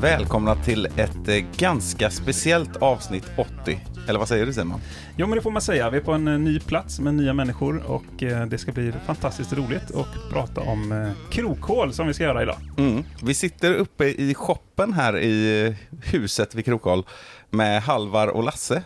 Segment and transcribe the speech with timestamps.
[0.00, 3.80] Välkomna till ett eh, ganska speciellt avsnitt 80.
[4.08, 4.80] Eller vad säger du Simon?
[5.16, 5.90] Jo, men det får man säga.
[5.90, 8.92] Vi är på en eh, ny plats med nya människor och eh, det ska bli
[9.06, 12.56] fantastiskt roligt att prata om krokhål som vi ska göra idag.
[12.78, 13.04] Mm.
[13.22, 17.04] Vi sitter uppe i shoppen här i huset vid Krokhål
[17.50, 18.82] med Halvar och Lasse.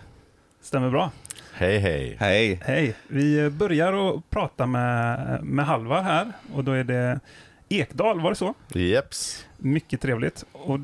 [0.62, 1.10] Stämmer bra.
[1.52, 2.16] Hej hej.
[2.20, 2.60] Hej!
[2.64, 2.94] Hej!
[3.08, 7.20] Vi börjar att prata med, med Halvar här och då är det
[7.68, 8.54] Ekdal, var det så?
[8.72, 9.46] Jeps.
[9.58, 10.44] Mycket trevligt.
[10.52, 10.78] Och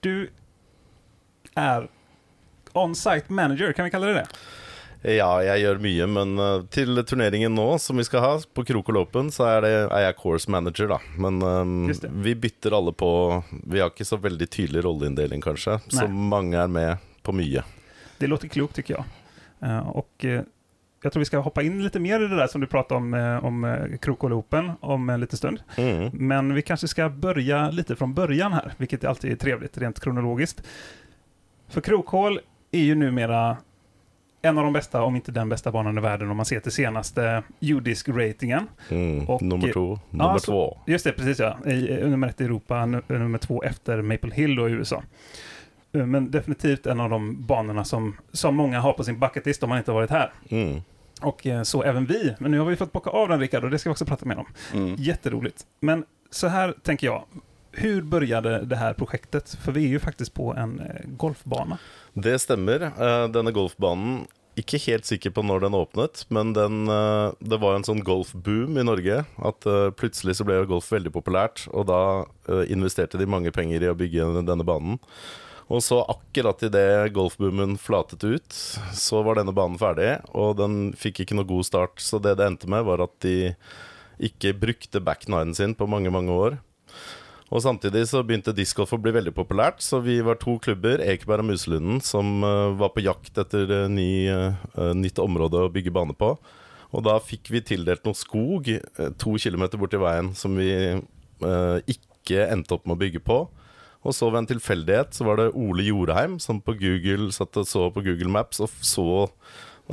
[0.00, 0.30] du
[1.54, 1.88] är
[2.72, 4.26] on-site manager, kan vi kalla det det?
[5.16, 8.98] Ja, jeg gjør mye, men eh, til turneringen nå, som vi skal ha på Krokol
[9.04, 10.98] Open, så er, det, er jeg course manager, da.
[11.20, 11.38] Men
[11.92, 12.10] det.
[12.24, 13.10] vi bytter alle på
[13.50, 15.78] Vi har ikke så veldig tydelig rolleinndeling, kanskje.
[15.86, 16.26] Så Nei.
[16.32, 17.62] mange er med på mye.
[18.18, 19.04] Det låter klokt tycker jag.
[19.60, 20.42] Eh, och eh,
[21.06, 23.14] jag tror vi ska hoppa in lite mer i det där som du pratade om,
[23.14, 25.60] eh, om uh, Krokhål-Open om en liten stund.
[25.76, 26.10] Mm.
[26.12, 30.62] Men vi kanske ska börja lite från början här, vilket alltid är trevligt rent kronologiskt.
[31.68, 32.40] För Krokhål
[32.72, 33.56] är ju numera
[34.42, 36.72] en av de bästa, om inte den bästa banan i världen om man ser till
[36.72, 38.66] senaste U-disk-ratingen.
[38.88, 39.28] Mm.
[39.28, 39.98] Och- nummer to.
[40.10, 40.78] Nummer så- två.
[40.86, 41.70] Just det, precis ja.
[41.70, 45.02] I, nummer ett i Europa, nu, nummer två efter Maple Hill då i USA.
[45.92, 49.68] Eh, Men definitivt en av de banorna som, som många har på sin bucketlist om
[49.68, 50.32] man inte har varit här.
[50.48, 50.80] Mm.
[51.22, 52.34] Och eh, så även vi.
[52.38, 54.26] Men nu har vi fått bocka av den Rickard och det ska vi också prata
[54.26, 54.46] mer om.
[54.72, 54.96] Mm.
[54.98, 55.66] Jätteroligt.
[55.80, 57.24] Men så här tänker jag.
[57.72, 59.58] Hur började det här projektet?
[59.64, 61.78] För vi är ju faktiskt på en eh, golfbana.
[62.12, 62.80] Det stemmer.
[62.82, 66.86] Eh, denne golfbanen Ikke helt sikker på når den åpnet, men den,
[67.44, 69.18] det var en sånn golfboom i Norge.
[69.36, 71.98] At eh, plutselig så ble golf veldig populært, og da
[72.48, 74.96] eh, investerte de mange penger i å bygge denne banen.
[75.66, 78.58] Og så akkurat idet golfboomen flatet ut,
[78.94, 82.02] så var denne banen ferdig, og den fikk ikke noe god start.
[82.02, 83.56] Så det det endte med, var at de
[84.22, 86.58] ikke brukte backninen sin på mange, mange år.
[87.46, 91.44] Og samtidig så begynte discgolf å bli veldig populært, så vi var to klubber, Ekeberg
[91.44, 95.94] og Muselunden, som eh, var på jakt etter eh, ny, eh, nytt område å bygge
[95.94, 96.32] bane på.
[96.94, 101.78] Og da fikk vi tildelt noe skog eh, to kilometer borti veien som vi eh,
[101.94, 103.44] ikke endte opp med å bygge på.
[104.06, 107.66] Og så ved en tilfeldighet så var det Ole Jorheim som på Google satt og
[107.66, 109.08] så på Google Maps og så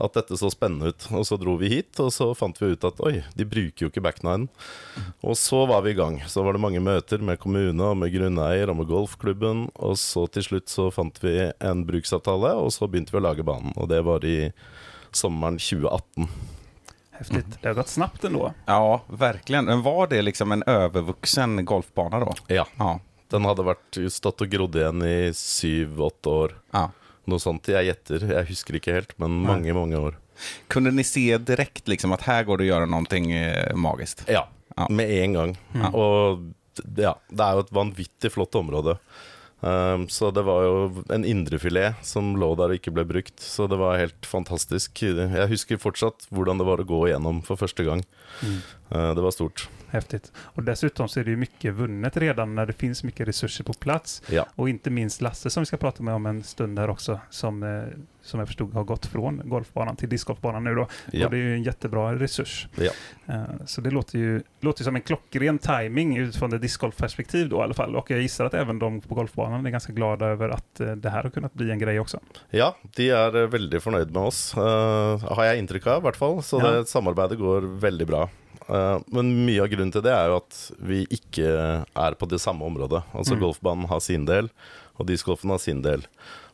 [0.01, 1.06] at dette så spennende ut.
[1.13, 3.91] Og så dro vi hit, og så fant vi ut at oi, de bruker jo
[3.91, 4.50] ikke backnine.
[5.22, 6.18] Og så var vi i gang.
[6.29, 9.68] Så var det mange møter med kommune og med grunneier og med golfklubben.
[9.75, 13.46] Og så til slutt så fant vi en bruksavtale, og så begynte vi å lage
[13.46, 13.75] banen.
[13.78, 14.50] Og det var i
[15.13, 16.29] sommeren 2018.
[17.13, 17.62] Häftigt.
[17.62, 18.53] Det har gått snabbt ändå.
[18.66, 19.66] Ja, verkligen.
[19.66, 22.34] Men var det liksom en övervuxen golfbana då?
[22.47, 22.66] Ja.
[22.78, 23.00] Ja.
[23.34, 26.54] Den hadde vært stått og grodd igjen i syv-åtte år.
[26.74, 26.90] ja.
[27.26, 27.70] Noe sånt.
[27.72, 28.24] Jeg gjetter.
[28.34, 30.18] Jeg husker ikke helt, men mange, mange år.
[30.68, 34.26] Kunde ni se direkt liksom att här går det att göra någonting eh, magiskt?
[34.28, 34.88] Ja, Ja.
[34.90, 35.58] med en gang.
[35.94, 36.40] Og
[36.76, 38.98] d- ja, det er jo et vanvittig flott område.
[39.62, 43.40] Um, så det var jo en indrefilet som lå der og ikke ble brukt.
[43.40, 44.92] Så det var helt fantastisk.
[45.06, 48.04] Jeg husker fortsatt hvordan det var å gå igjennom for første gang.
[48.44, 48.60] Uh,
[49.00, 49.70] det var stort.
[49.90, 50.31] Häftigt.
[50.38, 53.74] Och dessutom så är det ju mycket vunnet redan när det finns mycket resurser på
[53.74, 54.22] plats.
[54.30, 54.46] Ja.
[54.56, 57.64] Och inte minst Lasse som vi ska prata med om en stund här också, som,
[57.64, 57.84] eh,
[58.22, 60.88] som jag förstod har gått från golfbanan till discgolfbanan nu då.
[61.12, 61.26] Ja.
[61.26, 62.68] Och det är ju en jättebra resurs.
[62.76, 62.92] Ja.
[63.28, 67.62] Eh, Så det låter ju låter som en klockren timing utifrån ett discgolfperspektiv då i
[67.62, 67.96] alla fall.
[67.96, 71.09] Och jag gissar att även de på golfbanan är ganska glada över att eh, det
[71.09, 72.20] här har kunnat bli en grej också.
[72.50, 76.44] Ja, de eh, veldig fornøyd med oss, har jeg inntrykk av i hvert fall.
[76.44, 76.72] Så Ja.
[76.72, 78.30] det samarbeidet går veldig bra.
[78.69, 81.50] Uh, men mye av grunnen til det er jo at vi ikke
[81.84, 83.03] er på det samme området.
[83.14, 83.41] Altså Mm.
[83.41, 84.50] golfbanen har sin del,
[85.00, 86.06] og discgolfen har sin del.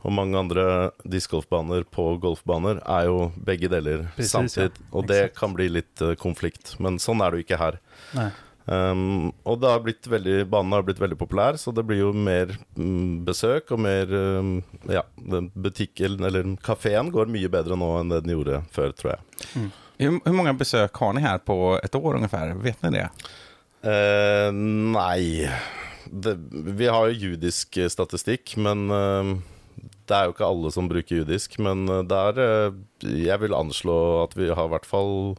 [0.03, 4.71] Og mange andre discgolfbaner på golfbaner er jo begge deler Precis, samtidig.
[4.79, 4.85] ja.
[4.95, 5.39] Og det Exakt.
[5.41, 6.79] kan bli litt eh, konflikt.
[6.79, 7.79] Men sånn er det jo ikke her.
[8.15, 8.31] Nej.
[8.69, 12.11] Um, og det har blitt veldig, banen har blitt veldig populær, så det blir jo
[12.13, 17.87] mer mm, besøk og mer um, Ja, den butikken, eller kafeen, går mye bedre nå
[17.99, 19.71] enn det den gjorde før, tror jeg.
[19.99, 22.53] Hur, hur många besök har ni här på ett år ungefär?
[22.53, 23.09] Vet ni det?
[23.81, 25.49] Eh, nei
[26.05, 29.33] det, Vi har jo judisk eh, statistikk, men eh,
[30.07, 31.59] det er jo ikke alle som bruker judisk.
[31.59, 32.79] Men eh, der eh,
[33.11, 35.35] Jeg vil anslå at vi har i hvert fall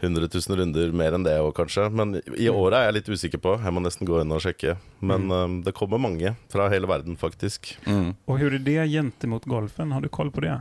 [0.00, 1.88] 100 000 runder mer enn det òg, kanskje.
[1.90, 3.56] Men i år er jeg litt usikker på.
[3.60, 4.78] Jeg må nesten gå inn og sjekke.
[5.04, 7.76] Men eh, det kommer mange fra hele verden, faktisk.
[7.86, 8.14] Mm.
[8.24, 9.92] Och hur är det gentemot golfen?
[9.92, 10.56] Har du koll på det?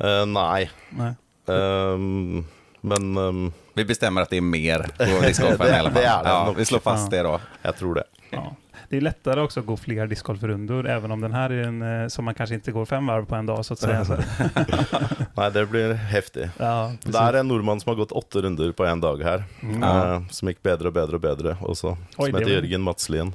[0.00, 0.70] Eh, nei.
[0.90, 1.14] Nej.
[1.48, 2.44] Ehm,
[2.80, 6.02] men ehm, Vi bestämmer att det är mer på discgolfen i alla fall.
[6.02, 7.16] det är det ja, vi slår fast Ja.
[7.22, 7.40] det då.
[7.62, 8.04] jeg tror det.
[8.30, 8.56] Ja.
[8.88, 12.08] Det är lättare också att gå fler discgolfrundor, även om den här är en eh,
[12.08, 14.04] som man kanske inte går fem varv på en dag så att säga.
[14.04, 14.14] Så,
[15.36, 16.50] Nei, det blir heftig.
[16.58, 19.44] ja, Det er en nordmann som har gått åtte runder på én dag her.
[19.62, 19.82] Mm.
[19.82, 21.96] Eh, som gikk bedre og bedre og bedre også.
[21.96, 23.32] Oi, som det heter var- Jørgen Madslien.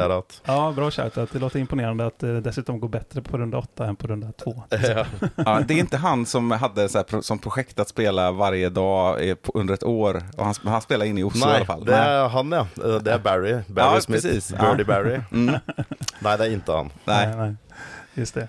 [0.00, 0.42] Shout-out.
[0.44, 1.32] Ja, bra shoutout.
[1.32, 4.62] Det låter imponerande att det dessutom går bättre på runda åtta än på runda två.
[4.70, 5.04] Ja.
[5.36, 8.68] Ja, det är inte han som hade så här, pro- som projekt att spela varje
[8.68, 10.22] dag eh, under ett år.
[10.36, 11.84] Och han, han spelar in i Oslo i Nei, alla fall.
[11.84, 12.66] det er han, ja.
[12.84, 13.52] Eh, Det er Barry.
[13.68, 14.22] Barry Ja, Smith.
[14.22, 14.50] precis.
[14.50, 14.84] Birdie Ja.
[14.84, 15.20] Barry.
[15.32, 15.46] Mm.
[16.20, 16.90] Nei, det er ikke han.
[17.04, 17.36] Nej.
[17.36, 17.56] nej.
[18.14, 18.48] Just det.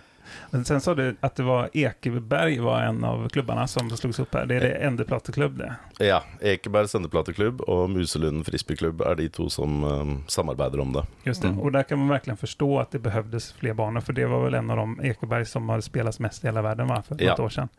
[0.54, 4.34] Men sen sa du att det var Ekeberg var en av klubbarna som slogs upp
[4.34, 4.46] här.
[4.46, 5.76] Det är det Endeplatteklubb det.
[6.06, 6.24] Ja.
[6.42, 11.04] Ekeberg sendeplateklubb og Muselund frisbeeklubb er de to som eh, samarbeider om det.
[11.24, 11.48] Just det.
[11.48, 11.60] Mm.
[11.60, 14.02] Och där kan man verkligen förstå att det behövdes fler banor.
[14.02, 16.88] För det var väl en av de Ekeberg som hade spelats mest i hela världen
[16.88, 17.04] va?
[17.08, 17.30] för Ja.
[17.30, 17.70] något år sedan.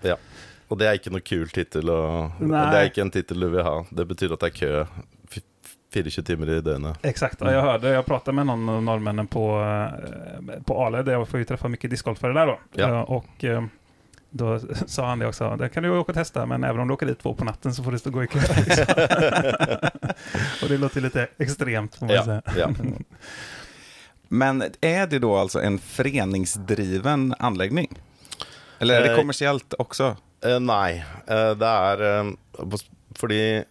[0.69, 1.91] Og det er ikke noe kul tittel.
[1.93, 2.63] Og Nei.
[2.73, 3.83] det er ikke en tittel du vil ha.
[3.93, 4.89] Det betyr at det kø f-
[5.95, 6.99] 24 timer i døgnet.
[7.03, 11.13] Exakt, ja, jag hörde, jag pratade med någon av norrmännen på, eh, på Ale, där
[11.13, 12.59] jag får ju träffa mycket discgolfare där då.
[12.73, 12.89] Ja.
[12.89, 13.65] Eh, Och eh,
[14.31, 16.95] då sa han det också, det kan du åka och testa, men även om du
[16.95, 18.39] åker dit två på natten så får du stå och gå i kö.
[20.63, 22.43] och det låter lite extremt får man Ja, säga.
[22.59, 22.71] ja.
[24.29, 27.99] Men är det då alltså en föreningsdriven anläggning?
[28.79, 30.17] Eller är det kommersiellt också?
[30.45, 30.59] Eh,
[31.27, 31.67] eh, det
[32.01, 32.25] eh,
[32.71, 32.79] på-
[33.15, 33.65] fordi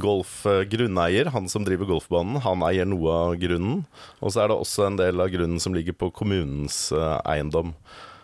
[0.00, 3.82] golf grunneier, han som driver golfbanen, han eier noe av grunnen.
[4.20, 7.74] Og så er det også en del av grunnen som ligger på kommunens eh, eiendom.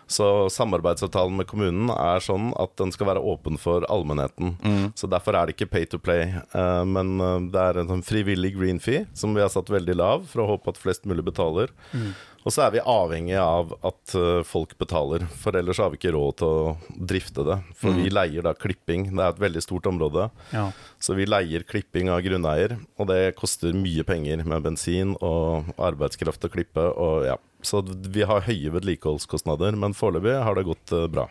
[0.07, 4.53] Så samarbeidsavtalen med kommunen er sånn at den skal være åpen for allmennheten.
[4.63, 4.85] Mm.
[4.95, 8.53] Så derfor er det ikke pay to play, eh, men eh, det er en frivillig
[8.55, 11.75] green fee som vi har satt veldig lav, for å håpe at flest mulig betaler.
[11.91, 12.13] Mm.
[12.47, 16.13] Og så er vi avhengig av at eh, folk betaler, for ellers har vi ikke
[16.15, 16.77] råd til å
[17.09, 17.57] drifte det.
[17.75, 17.97] For Mm.
[17.99, 20.29] vi leier da klipping, det er et veldig stort område.
[20.53, 20.69] Ja.
[21.03, 26.47] Så vi leier klipping av grunneier, og det koster mye penger med bensin og arbeidskraft
[26.47, 26.87] å klippe.
[26.95, 27.35] Og ja.
[27.61, 31.29] Så vi har høye vedlikeholdskostnader, men foreløpig har det gått eh, bra.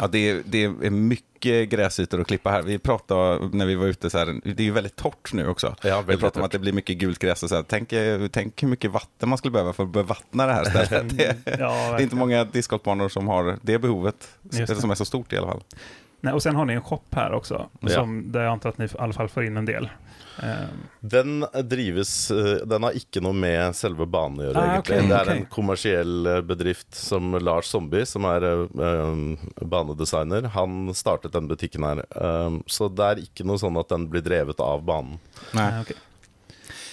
[0.00, 2.62] Ja, det, är- det är mycket gräsytor att klippa här.
[2.62, 5.74] Vi pratade när vi var ute, så här, det är ju väldigt torrt nu också.
[5.82, 7.42] Ja, vi pratade om att det blir mycket gult gräs.
[7.42, 7.62] Och så här.
[7.68, 11.16] Tänk, eh, tänk hur mycket vatten man skulle behöva för att bevattna det här stället.
[11.18, 14.66] Det, Ja, det är inte många discgolfbanor som har det behovet, det.
[14.80, 15.62] som är så stort i alla fall.
[16.20, 17.88] Nej, och sen har ni en shop här också, Ja.
[17.88, 19.88] som, där jag antar att ni i alla fall får in en del.
[20.38, 20.68] Eh,
[21.00, 24.98] Den drives eh, Den har ikke noe med selve banen å gjøre, Ah, egentlig.
[25.02, 25.32] ok, Det er ok.
[25.36, 31.84] en kommersiell eh, bedrift som Lars Zombie, som er eh, banedesigner, han startet den butikken
[31.84, 32.04] her.
[32.16, 35.18] Um, så det er ikke noe sånn at den blir drevet av banen.
[35.52, 35.70] Nej.
[35.70, 35.96] nej, okej.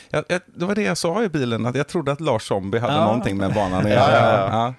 [0.09, 2.79] Jag, jag, det var det jag sa i bilen, att jag trodde att Lars Zombie
[2.79, 3.03] hade Ja.
[3.05, 4.11] någonting med banan att Ja, göra.
[4.11, 4.47] ja, ja.
[4.51, 4.73] Ja.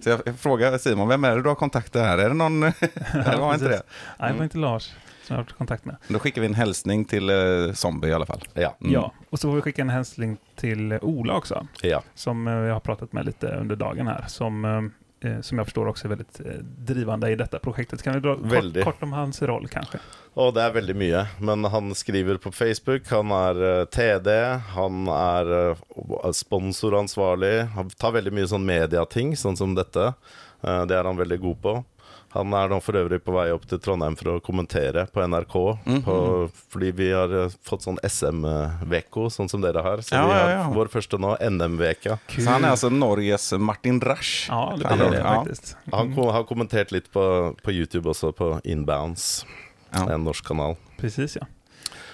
[0.00, 2.18] Så jag, frågade Simon, vem är det du har kontakter här?
[2.18, 2.60] Är det någon?
[3.12, 3.82] det var inte det.
[4.20, 4.92] Nej, det var inte Lars
[5.26, 5.96] som jag har varit i kontakt med.
[6.08, 8.40] Då skickar vi en hälsning till eh, Zombie i alla fall.
[8.54, 8.76] Ja.
[8.80, 8.92] Mm.
[8.92, 12.02] Ja, och så får vi skicka en hälsning till Ola också, ja.
[12.14, 15.66] som eh, jag har pratat med lite under dagen här, som, eh, eh, som jag
[15.66, 18.02] förstår också är väldigt eh, drivande i detta projektet.
[18.02, 18.84] Kan vi dra kort, Väldigt.
[18.84, 19.98] kort om hans roll kanske?
[20.36, 21.22] Og det er veldig mye.
[21.40, 24.30] Men han skriver på Facebook, han er eh, TD,
[24.74, 27.54] han er eh, sponsoransvarlig.
[27.76, 30.12] Han tar veldig mye sånn mediating, sånn som dette.
[30.60, 31.74] Eh, det er han veldig god på.
[32.36, 35.56] Han er nå for øvrig på vei opp til Trondheim for å kommentere på NRK.
[35.86, 36.02] Mhm.
[36.06, 36.16] på,
[36.72, 40.02] fordi vi har eh, fått sånn SM-veko, sånn som dere har.
[40.04, 40.68] Så Ja, vi har ja, ja.
[40.74, 42.18] vår første nå, NM-veka.
[42.28, 44.48] Så han är alltså Norges Martin Rush.
[44.50, 45.34] Ja, det blir det ja.
[45.44, 45.76] faktiskt.
[45.92, 49.46] Han har kommentert litt på, på YouTube også, på Inbounds,
[49.94, 50.08] Ja.
[50.12, 50.76] en norsk kanal.
[50.98, 51.46] Precis ja.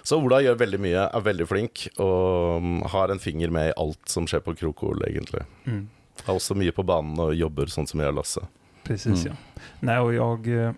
[0.02, 3.74] Så Ola gjør veldig mye, er veldig flink og mm, har en finger med i
[3.78, 5.44] alt som skjer på Krokol, egentlig.
[5.64, 5.88] Mm.
[6.26, 8.42] Er også mye på banen og jobber sånn som jeg og Lasse.
[8.84, 9.32] Precis Mm.
[9.36, 9.60] ja.
[9.80, 10.72] Nej, och jag eh,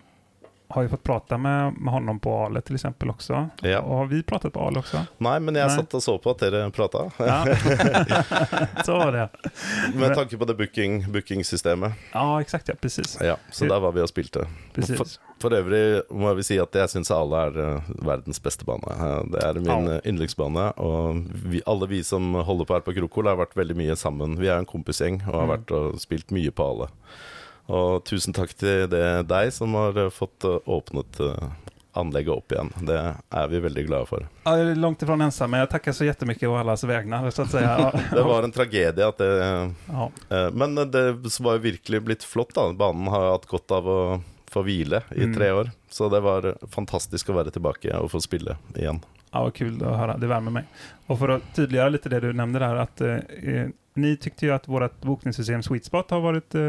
[0.67, 3.49] har ju fått prata med, med honom på Ale till exempel också.
[3.61, 3.79] Ja.
[3.79, 4.97] Och har vi pratat på Ale också?
[5.17, 5.75] Nei, men jeg Nei.
[5.77, 7.03] satt og så på at dere prata.
[7.19, 7.45] Ja.
[8.85, 9.29] så var det.
[9.95, 11.93] Med tanke på det booking, bookingsystemet.
[12.13, 13.17] Ja, exakt ja, precis.
[13.21, 14.47] Ja, så der var vi og spilte.
[14.73, 15.19] precis.
[15.39, 18.89] For øvrig må vi si at jeg syns alle er eh, verdens beste bane.
[18.89, 19.99] Eh, Det er min Ja.
[20.05, 20.71] yndlingsbane.
[20.77, 24.37] Og vi, alle vi som holder på her på Krokol, har vært veldig mye sammen.
[24.39, 25.53] Vi er en kompisgjeng og har Mm.
[25.57, 26.87] vært og spilt mye på alle.
[27.67, 31.47] Og tusen takk til deg som har eh, fått eh, åpnet eh,
[31.97, 32.69] anlegget opp igjen.
[32.85, 32.97] Det
[33.31, 34.27] er vi veldig glade for.
[34.43, 37.41] Ja, jag är långt ifrån ensam, men jag tackar så jättemycket å allas vägnar, så
[37.41, 37.91] att säga.
[38.11, 40.11] Det var en tragedie at det Ja,
[40.53, 42.73] Men det var virkelig blitt flott, da.
[42.73, 43.99] Banen har hatt godt av å
[44.51, 45.35] få hvile i Mm.
[45.37, 45.71] tre år.
[45.89, 48.99] Så det var fantastisk å være tilbake og få spille igjen.
[49.31, 50.17] ja, vad kul att höra.
[50.17, 50.63] Det värmer mig.
[51.07, 53.17] Och för att tydliggöra lite det du nämnde där, att eh,
[53.95, 56.61] ni tyckte ju att vårt bokningssystem Sweet Spot har varit eh,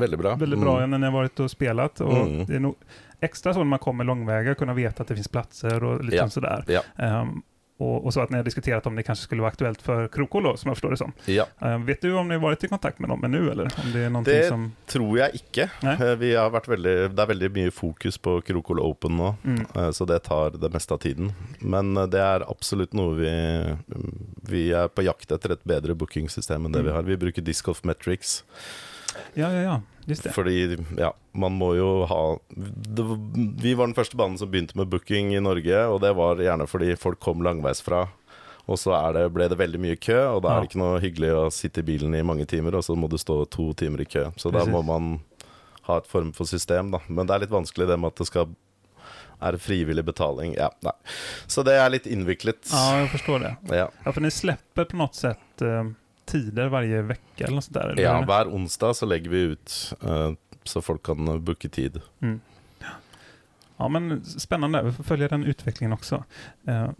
[0.00, 0.34] Veldig bra.
[0.34, 0.60] väldigt Mm.
[0.60, 2.00] bra när ni har varit och spelat.
[2.00, 2.46] Och Mm.
[2.46, 2.74] Det är nog
[3.20, 6.28] extra så när man kommer långväga, kunna veta att det finns platser och lite Ja.
[6.30, 6.64] sådär.
[6.68, 6.80] Ja.
[6.98, 7.42] Ehm,
[7.84, 10.42] och, och så att ni har diskuterat om det kanske skulle vara aktuellt för Krokol
[10.42, 11.12] då, som jag förstår det som.
[11.24, 11.46] Ja.
[11.62, 13.64] Eh, vet du om ni har varit i kontakt med dem ännu, eller?
[13.84, 14.72] Om det är någonting Det som...
[14.86, 15.70] tror ikke.
[15.82, 15.94] Nei.
[15.94, 19.66] Eh, Vi har vært veldig, det er veldig mye fokus på Krokol Open nå, Mm.
[19.76, 21.32] eh, så det tar det meste av tiden.
[21.60, 23.30] Men det er absolutt noe vi
[24.48, 26.94] Vi er på jakt etter et bedre bookingsystem enn det vi Mm.
[26.96, 27.02] har.
[27.02, 28.44] Vi bruker Disc of Metrics.
[29.34, 29.80] Ja, ja, ja.
[30.06, 30.32] Just det.
[30.36, 33.04] Fordi, ja, man må jo ha det,
[33.62, 36.66] Vi var den første banen som begynte med booking i Norge, og det var gjerne
[36.68, 38.04] fordi folk kom langveisfra.
[38.64, 41.00] Og så er det, ble det veldig mye kø, og da er det ikke noe
[41.00, 44.04] hyggelig å sitte i bilen i mange timer, og så må du stå to timer
[44.04, 44.30] i kø.
[44.40, 44.72] Så da Precis.
[44.72, 45.10] må man
[45.88, 47.02] ha et form for system, da.
[47.08, 48.54] Men det er litt vanskelig det med at det skal
[49.44, 50.54] er frivillig betaling.
[50.56, 50.94] Ja, nei.
[51.46, 52.62] Så det er litt innviklet.
[52.72, 53.56] Ja, jag förstår det.
[53.76, 53.90] Ja.
[54.04, 55.84] Ja, för ni släpper på något sätt eh,
[56.24, 57.88] tider varje vecka eller något sånt där?
[57.88, 58.02] Eller?
[58.02, 62.00] ja, hver onsdag så legger vi ut eh, så folk kan booke tid.
[62.20, 62.40] Mm.
[63.76, 64.82] Ja, men spännande.
[64.82, 66.24] Vi får följa den utvecklingen också.
[66.66, 66.90] Eh,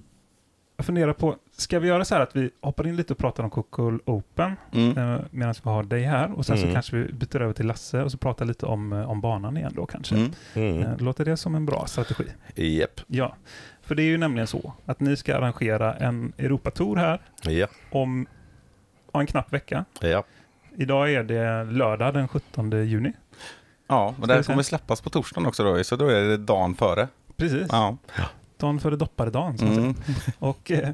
[0.77, 3.45] jag funderar på, ska vi göra så här att vi hoppar in lite och pratar
[3.45, 4.99] om Coca-Cola Open Mm.
[4.99, 6.75] eh, medan vi har dig här och sen så Mm.
[6.75, 9.73] kanske vi byter över till Lasse och så pratar lite om, eh, om banan igen
[9.77, 10.15] då kanske.
[10.17, 10.33] Mm.
[10.55, 10.83] Mm.
[10.83, 12.25] Eh, låter det som en bra strategi?
[12.55, 13.01] Jepp.
[13.07, 13.37] Ja,
[13.83, 17.67] för det är ju nämligen så att ni ska arrangera en Europatour här Ja.
[17.91, 18.27] om
[19.15, 19.85] ja, en knapp vecka.
[20.01, 20.25] ja.
[20.77, 23.13] Idag är det lördag den 17 juni.
[23.87, 26.75] Ja, men det här kommer släppas på torsdagen också då, så då är det dagen
[26.75, 27.09] före.
[27.37, 27.67] Precis.
[27.71, 27.97] Ja.
[28.57, 29.59] Dagen före dopparedagen.
[29.59, 29.69] som.
[29.69, 29.95] Mm.
[30.39, 30.89] Och eh,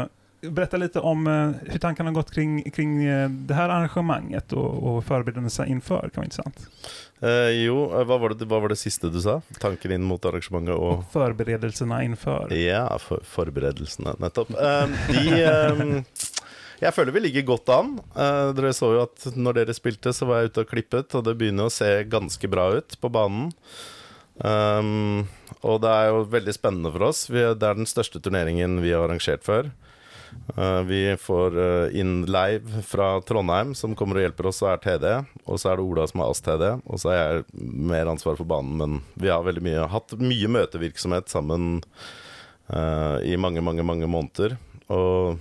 [0.00, 0.06] eh,
[0.50, 4.96] berätta lite om eh, hur tankarna har gått kring, kring eh, det här arrangemanget och,
[4.96, 6.00] och förberedelserna inför.
[6.00, 6.68] kan vara intressant.
[7.20, 9.40] Eh, jo, eh, hva var, det, hva var det siste du sa?
[9.60, 12.52] Tanken inn mot arrangementet og Och förberedelserna inför.
[12.52, 14.50] Ja, for, forberedelsene, nettopp.
[14.50, 16.02] Eh, de eh,
[16.82, 17.92] Jeg føler vi ligger godt an.
[18.16, 21.26] Eh, dere så jo at når dere spilte, så var jeg ute og klippet, og
[21.26, 23.52] det begynner å se ganske bra ut på banen.
[24.34, 25.28] Um,
[25.62, 27.24] og det er jo veldig spennende for oss.
[27.30, 29.70] Vi, det er den største turneringen vi har arrangert før.
[30.58, 34.82] Uh, vi får uh, inn live fra Trondheim, som kommer og hjelper oss, og er
[34.82, 35.08] TD.
[35.46, 37.46] Og så er det Ola som er AS-TD, og så er jeg
[37.94, 38.76] mer ansvar for banen.
[38.80, 41.76] Men vi har veldig mye, hatt mye møtevirksomhet sammen
[42.72, 44.58] uh, i mange, mange, mange måneder.
[44.92, 45.38] Og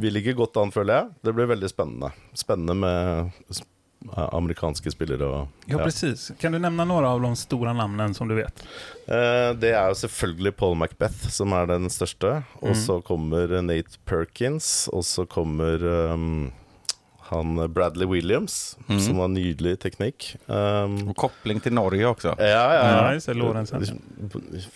[0.00, 1.10] vi ligger godt an, føler jeg.
[1.24, 2.12] Det blir veldig spennende.
[2.34, 3.62] Spennende med s-
[4.16, 6.30] amerikanske spillere og Ja, precis.
[6.40, 8.62] Kan du nämna några av de stora namnen som du vet?
[9.06, 12.44] Eh, Det er jo selvfølgelig Paul Macbeth som er den største.
[12.62, 12.74] Og Mhm.
[12.86, 16.50] så kommer Nate Perkins, og så kommer um,
[17.30, 19.00] han Bradley Williams, Mhm.
[19.00, 20.36] som har nydelig teknikk.
[20.48, 22.34] Um, Och koppling till Norge också.
[22.38, 23.20] ja, ja, ja.
[23.26, 24.00] Ja, Lorentzen.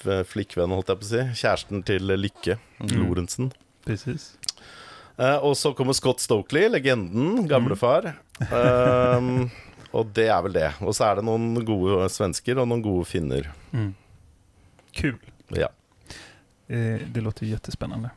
[0.04, 1.16] F- Flikkvenn, holdt jeg på å si.
[1.47, 2.88] Kjæresten til Lykke, Mm.
[3.09, 3.52] Lorentzen.
[3.87, 4.37] Precis.
[5.16, 8.12] Eh, og så kommer Scott Stokely, legenden, gamlefar.
[8.50, 9.50] Um,
[9.97, 10.71] og det er vel det.
[10.83, 13.52] Og så er det noen gode svensker og noen gode finner.
[13.71, 13.92] Mm.
[14.94, 15.16] Kul.
[15.54, 15.71] Ja.
[16.68, 18.11] Eh, det låter ju jättespännande.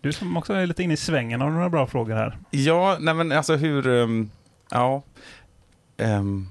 [0.00, 2.38] Du som också är lite inne i svängen, har du några bra frågor här?
[2.50, 3.86] Ja, nej men alltså hur...
[3.86, 4.30] ehm,
[4.70, 5.02] ja.
[5.96, 6.48] Ehm,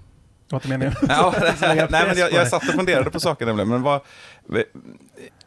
[0.49, 0.91] Vad du?
[1.09, 3.69] ja nej, men jag, jag satt och funderade på saker nämligen.
[3.69, 4.01] Men vad,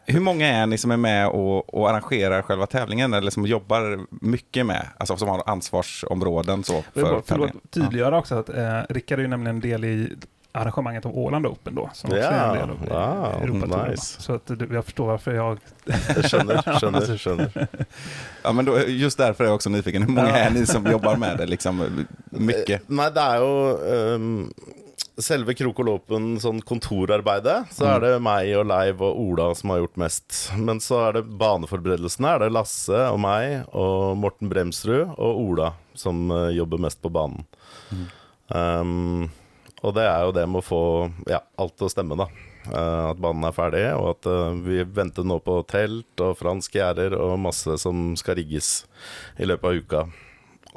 [0.09, 3.15] hur många är ni som är med och, och arrangerar själva tävlingen?
[3.15, 4.87] Eller som jobbar mycket med?
[4.99, 7.61] Alltså som har ansvarsområden så Jag för vill bara- Förlåt, tävlingen?
[7.71, 10.17] tydliggöra också att eh, Rickard är ju nämligen del i
[10.53, 13.91] arrangemanget av Åland Open då, som också Ja, är en del av wow, Europatouren.
[13.91, 14.21] nice.
[14.23, 15.59] Så att du, jag förstår varför jag...
[15.87, 17.67] Jeg skjønner, skjønner, skjønner.
[18.43, 20.03] Ja, men då, just därför är jag också nyfiken.
[20.03, 21.47] Hur många är ni som jobbar med det?
[21.47, 22.81] Liksom, mycket?
[22.81, 23.53] Eh, Nei, det er jo
[23.93, 24.53] ehm,
[25.18, 29.80] Selve Krokol Open, sånn kontorarbeidet, så er det meg og Leiv og Ola som har
[29.82, 30.37] gjort mest.
[30.54, 32.37] Men så er det baneforberedelsene.
[32.37, 37.10] Er det Lasse og meg og Morten Bremsrud og Ola som eh, jobber mest på
[37.10, 37.42] banen.
[38.54, 39.26] Ehm,
[39.82, 40.82] og det er jo det med å få
[41.30, 42.28] ja, alt til å stemme, da.
[42.68, 46.78] Eh, at banen er ferdig, og at eh, vi venter nå på telt og franske
[46.80, 48.84] gjerder og masse som skal rigges
[49.38, 50.06] i løpet av uka.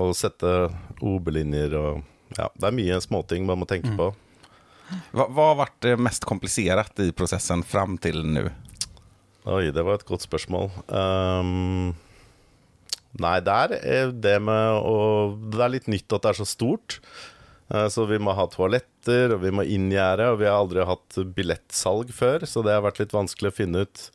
[0.01, 0.55] Og sette
[1.03, 2.07] OB-linjer og
[2.37, 4.05] Ja, det er mye småting man må tenke på.
[5.11, 8.51] Vad, har varit det mest komplicerat i processen fram till nu?
[9.43, 10.69] Oj, det var ett godt spørsmål.
[10.87, 11.93] Um, ehm,
[13.21, 14.97] nei, der er det med å
[15.51, 16.99] Det er litt nytt at det er så stort.
[17.71, 21.19] Eh, så vi må ha toaletter, og vi må inngjerde, og vi har aldri hatt
[21.35, 24.05] billettsalg før, så det har vært litt vanskelig å finne ut.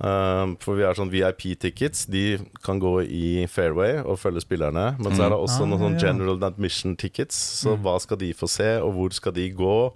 [0.00, 2.06] Ehm, for vi har sånn VIP-tickets.
[2.10, 4.96] De kan gå i fairway og følge spillerne.
[4.98, 7.36] Men så er det også Ah, noen sånn general admission tickets.
[7.62, 9.92] Så hva skal de få se, og hvor skal de gå?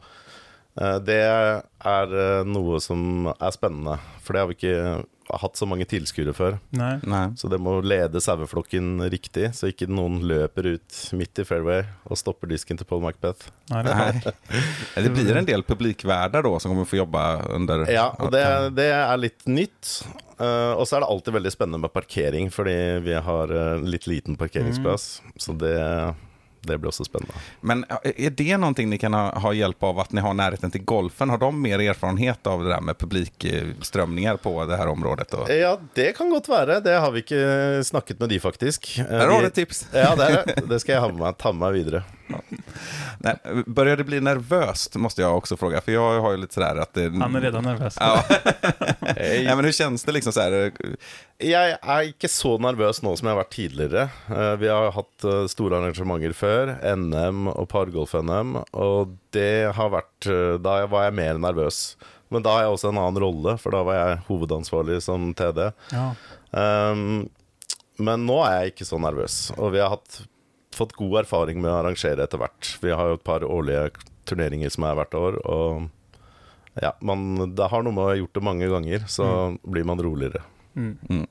[0.78, 5.66] Eh, Det er eh, noe som er spennende, for det har vi ikke hatt så
[5.66, 6.58] mange tilskuere før.
[6.70, 7.00] Nej.
[7.02, 7.32] Nej.
[7.36, 12.20] Så det må lede saueflokken riktig, så ikke noen løper ut midt i fairway og
[12.20, 13.50] stopper disken til Paul Macbeth.
[13.72, 14.34] Nej, det.
[15.02, 17.86] Det blir en del publikvärdar då som kommer få jobba under...
[17.90, 18.44] Ja, og det,
[18.78, 20.06] det er litt nytt.
[20.38, 24.06] Eh, og så er det alltid veldig spennende med parkering, fordi vi har eh, litt
[24.06, 25.22] liten parkeringsplass.
[25.36, 25.74] Så det,
[26.66, 27.34] det blir også spennende.
[27.60, 30.84] Men är det någonting ni kan ha, ha hjälp av att ni har närheten till
[30.84, 31.30] golfen?
[31.30, 35.34] Har de mer erfarenhet av det där med publikströmningar på det här området?
[35.34, 35.50] Och...
[35.50, 36.80] Ja, det kan godt være.
[36.80, 38.98] Det har vi ikke snakket med de, faktisk.
[38.98, 39.86] Eh, Där har du de- ett tips.
[39.92, 40.62] Ja, det, det.
[40.68, 42.02] det skal jeg ha med ta med meg
[43.18, 46.76] Nej, börjar det bli nervöst måste jag också fråga, för jag har ju lite sådär
[46.76, 47.02] att det...
[47.20, 47.96] Han är redan nervös.
[48.00, 48.24] Ja.
[49.16, 50.72] Nej, men hur känns det liksom så här?
[51.38, 54.04] jeg er ikke så nervøs nå som jeg har vært tidligere.
[54.32, 60.28] Eh, Vi har hatt eh, store arrangementer før, NM og Pargolf-NM, og det har vært
[60.32, 61.96] eh, Da var jeg mer nervøs.
[62.32, 65.68] Men da har jeg også en annen rolle, for da var jeg hovedansvarlig som TD.
[65.92, 66.06] Ja.
[66.56, 67.28] Um,
[68.02, 70.22] men nå er jeg ikke så nervøs, og vi har hatt,
[70.76, 72.74] fått god erfaring med å arrangere etter hvert.
[72.82, 73.90] Vi har jo et par årlige
[74.28, 75.88] turneringer som er hvert år, og
[76.82, 80.02] ja, man, det har noe med å ha gjort det mange ganger, så blir man
[80.04, 80.42] roligere.
[80.76, 80.98] Mm.
[81.08, 81.26] Mm.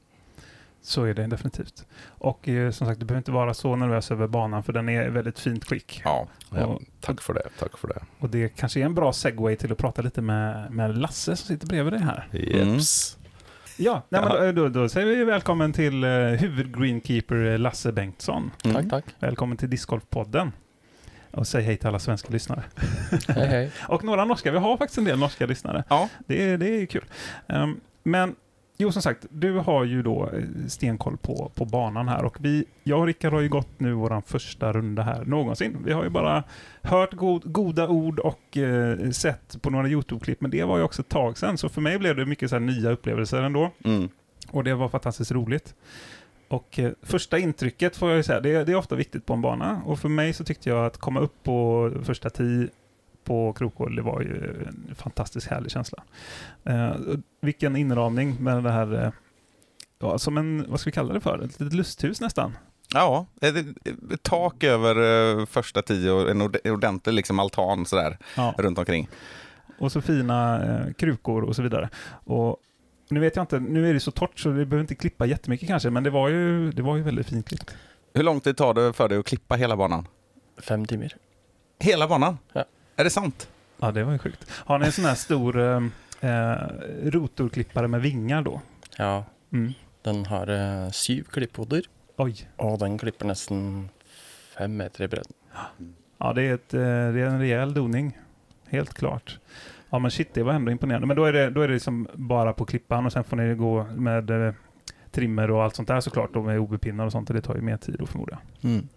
[0.82, 1.86] Så är det definitivt.
[2.08, 5.08] Och eh, som sagt, du behöver inte vara så nervös över banan för den är
[5.08, 6.02] i väldigt fint skick.
[6.04, 6.28] Ja.
[6.52, 7.50] Ja, Och, takk for det.
[7.60, 8.02] Takk for det.
[8.20, 11.48] och det kanske är en bra segway till att prata lite med, med Lasse som
[11.48, 12.28] sitter bredvid dig här.
[12.32, 13.18] Jeps.
[13.78, 18.52] Ja, nej, men då, då, säger vi välkommen till uh, huvudgreenkeeper eh, Lasse Bengtsson.
[18.66, 18.76] Mm.
[18.76, 19.16] Tack, tack.
[19.20, 20.52] Välkommen till Discgolfpodden.
[21.32, 22.64] Och säg hej till alla svenska lyssnare.
[23.28, 23.72] Hej, hej.
[23.88, 25.84] Och några norska, vi har faktiskt en del norska lyssnare.
[25.90, 26.10] Ja.
[26.28, 27.06] Det, är- det är ju kul.
[27.48, 28.36] Ehm, men
[28.78, 32.66] jo, som sagt, du har ju då eh, stenkoll på, på banan här och vi,
[32.84, 35.78] jag och Rickard har ju gått nu vår första runda här någonsin.
[35.86, 36.44] Vi har ju bara
[36.82, 41.02] hört god, goda ord och eh, sett på några YouTube-klipp, men det var ju också
[41.02, 43.72] ett tag sedan, så för mig blev det mycket så här nya upplevelser ändå.
[43.84, 44.10] Mm.
[44.52, 45.76] Och det var fantastiskt roligt.
[46.48, 49.42] Och eh, första intrycket får jag ju säga, det, det är ofta viktigt på en
[49.42, 49.82] bana.
[49.86, 52.68] Och för mig så tyckte jag att komma upp på första tee
[53.26, 56.04] på Krokhål, det var ju en fantastiskt härlig känsla.
[56.64, 56.96] Eh,
[57.42, 59.12] vilken inramning med det här, eh,
[60.00, 61.40] ja, som en, vad ska vi kalla det för?
[61.44, 62.58] Ett litet lusthus nästan.
[62.94, 63.56] Ja, ett,
[64.14, 64.96] ett tak över
[65.40, 68.56] eh, första tio och en ord- ordentlig liksom altan sådär Ja.
[68.58, 69.10] runt omkring.
[69.80, 71.90] Och så fina eh, krukor och så vidare.
[72.24, 72.58] Och
[73.10, 75.68] nu vet jag inte, nu är det så torrt så vi behöver inte klippa jättemycket
[75.68, 77.76] kanske, men det var ju, det var ju väldigt fint klippt.
[78.14, 80.08] Hur lång tid tar det för dig att klippa hela banan?
[80.62, 81.14] Fem timmar.
[81.80, 82.38] Hela banan?
[82.54, 82.66] Ja.
[82.96, 83.50] Är det sant?
[83.80, 84.52] Ja, det var ju sjukt.
[84.52, 85.82] Har ni en sån här stor eh,
[86.32, 86.58] eh,
[87.04, 88.62] rotorklippare med vingar då?
[88.98, 89.74] Ja, Mm.
[90.02, 90.48] den har
[90.86, 91.82] eh, syv klipphoder,
[92.18, 92.48] Oj.
[92.58, 93.90] og den klipper nesten
[94.58, 95.34] fem meter i bredden.
[96.18, 98.18] Ja, det är, ett, eh, det är en rejäl doning.
[98.68, 99.40] Helt klart.
[99.90, 101.08] Ja, men shit, det var ändå imponerande.
[101.08, 103.56] Men då är det, då är det liksom bara på klippan och sen får ni
[103.56, 104.54] gå med eh,
[105.12, 106.36] trimmer och allt sånt där såklart.
[106.36, 107.30] Och med OB-pinnar och sånt.
[107.30, 108.72] Och det tar ju mer tid då förmodar jag.
[108.72, 108.88] Mm.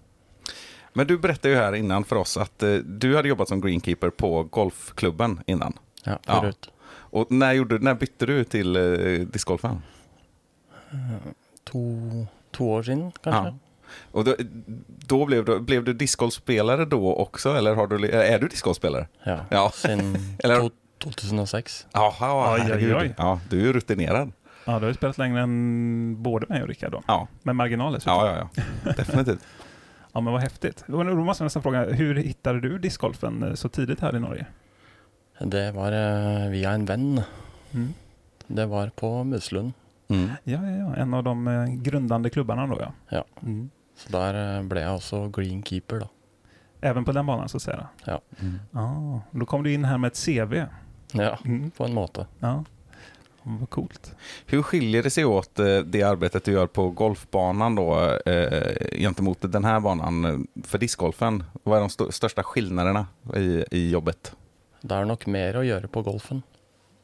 [0.98, 4.10] Men du berättade ju här innan för oss att eh, du hade jobbat som greenkeeper
[4.10, 5.72] på golfklubben innan.
[6.04, 6.40] Ja, Ja.
[6.40, 6.70] förut.
[6.90, 8.82] Och när, gjorde, när bytte du till eh,
[9.26, 9.82] discgolfen?
[11.64, 11.80] To,
[12.50, 13.42] to år siden, kanskje.
[13.50, 13.54] Ja.
[14.12, 14.34] Och då,
[14.86, 19.06] då blev, du, blev du discgolfspelare då också, eller har du, är du discgolfspelare?
[19.24, 19.38] Ja.
[19.50, 19.70] Ja.
[19.74, 21.86] Siden Eller- to, 2006.
[21.92, 22.96] Jaha, oj, herregud.
[22.96, 23.14] oj.
[23.18, 24.32] Ja, du är ju rutinerad.
[24.64, 27.02] Ja, du har ju spelat längre än både mig och Rickard då.
[27.06, 28.14] Ja, Med marginal dessutom.
[28.14, 28.92] ja, ja, ja.
[28.92, 29.38] definitivt.
[30.12, 30.84] Ja, men vad häftigt.
[30.86, 34.20] Då då måste jag nästan fråga, hur hittade du discgolfen eh, så tidigt här i
[34.20, 34.46] Norge?
[35.38, 37.22] Det var eh, via en venn.
[37.74, 37.94] Mm.
[38.46, 39.72] Det var på Muslund.
[40.08, 40.30] Mm.
[40.44, 40.96] Ja, ja, ja.
[40.96, 42.92] En av de eh, grundande klubbarna då ja.
[43.08, 43.24] Ja.
[43.42, 43.70] Mm.
[43.96, 46.08] Så der eh, ble jeg også greenkeeper, da.
[46.80, 47.88] Även på den banan så att säga?
[48.04, 48.20] Ja.
[48.40, 48.58] Mm.
[48.70, 50.54] Ja, då kom du in här med ett CV.
[51.12, 51.70] Ja, Mm.
[51.70, 52.26] på en måte.
[52.38, 52.64] Ja,
[53.56, 54.14] vad coolt.
[54.46, 59.38] Hur skiljer det sig åt eh, det arbetet du gör på golfbanan då eh, gentemot
[59.52, 61.44] den här banan eh, för discgolfen?
[61.62, 63.06] Vad är de st- största skillnaderna
[63.36, 64.32] i, i jobbet?
[64.80, 66.42] Det er nok mer å gjøre på golfen.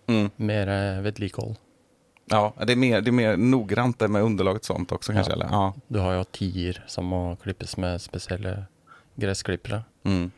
[0.06, 0.30] Mm.
[0.36, 1.56] Mer eh, vedlikehold.
[2.26, 5.32] Ja, det är, mer, det är mer noggrant med underlaget och sånt också kanske?
[5.32, 5.36] Ja.
[5.36, 5.46] Eller?
[5.50, 5.74] Ja.
[5.88, 8.64] Du har jo tier som må klippes med spesielle
[9.14, 9.82] gressklippere.
[10.04, 10.30] Mm.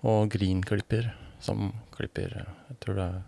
[0.00, 2.32] Og greenklipper som klipper
[2.68, 3.18] Jeg tror det er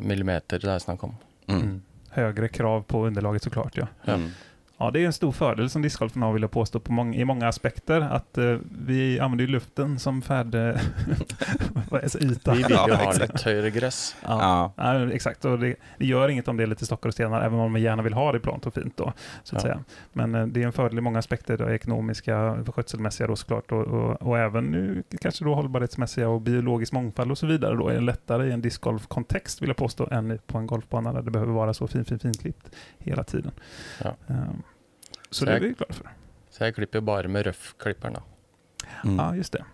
[0.00, 1.14] millimeter det er snakk om.
[1.48, 1.60] Mm.
[1.62, 1.82] Mm.
[2.10, 3.86] Högre krav på underlaget såklart ja.
[4.04, 4.14] Ja.
[4.14, 4.30] Mm.
[4.82, 7.24] Ja, det är en stor fördel som discgolfen har, vill jag påstå, på många, i
[7.24, 8.00] många aspekter.
[8.00, 10.54] Att eh, vi använder ju luften som färd...
[11.90, 12.50] vad är det, yta.
[12.54, 13.32] Vi vill ju Ja, ha exakt.
[13.32, 14.16] lite högre gräs.
[14.22, 14.72] Ja.
[14.76, 14.92] Ja.
[14.94, 17.58] Ja, exakt, och det, det gör inget om det är lite stockar och stenar, även
[17.58, 19.68] om man gärna vill ha det plant och fint då, så att Ja.
[19.68, 19.84] säga.
[20.12, 23.86] Men eh, det är en fördel i många aspekter, då, ekonomiska, skötselmässiga då såklart, och,
[23.86, 27.94] och, och även nu kanske då hållbarhetsmässiga och biologisk mångfald och så vidare då, är
[27.94, 31.52] det lättare i en discgolfkontext vill jag påstå, än på en golfbana där det behöver
[31.52, 33.52] vara så fin, fin, finklippt hela tiden.
[34.04, 34.14] Ja.
[35.32, 36.10] Så det är jag- vi glada för.
[36.50, 38.14] Så jag klipper bara med röffklipparen.
[38.14, 38.22] då.
[39.04, 39.16] Mm.
[39.18, 39.64] Ja, just det.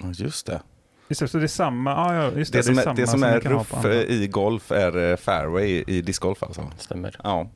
[0.00, 0.62] Ja, Just det.
[1.08, 3.06] Just det, så det är samma, ja, ja just det, Det som är, samma det
[3.06, 3.94] som man är ruff andra.
[3.94, 6.72] i golf är eh, fairway i- discgolf alltså.
[6.78, 7.16] Stämmer.
[7.24, 7.48] Ja,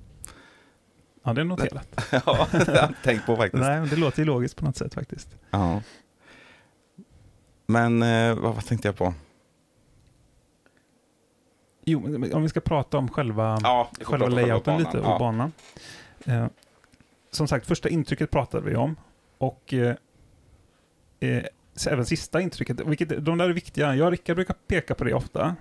[1.24, 1.88] Ja, det är noterat.
[2.12, 3.60] ja det har jag tänkt på faktiskt.
[3.62, 5.36] Nej, men det låter ju logiskt på något sätt faktiskt.
[5.50, 5.82] Ja.
[7.66, 9.14] Men eh, vad, vad tänkte jag på?
[11.84, 14.78] Jo, om vi ska prata om själva, Ja, själva layouten banan.
[14.82, 15.18] lite och Ja.
[15.18, 15.52] banan.
[17.30, 18.96] Som sagt, första intrycket pratade vi om.
[19.38, 19.94] Och eh,
[21.20, 21.42] eh,
[21.90, 23.94] även sista intrycket, vilket, de där är viktiga.
[23.94, 25.56] Jag och Rickard brukar peka på det ofta.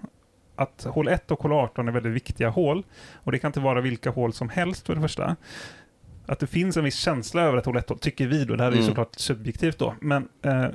[0.56, 2.84] Att hål 1 och hål 18 är väldigt viktiga hål.
[3.14, 5.36] Och det kan inte vara vilka hål som helst för det första.
[6.26, 8.56] Att det finns en viss känsla över ett hål 1 tycker vi då.
[8.56, 8.90] Det här är ju Mm.
[8.90, 9.96] såklart subjektivt då.
[10.02, 10.66] Men, eh,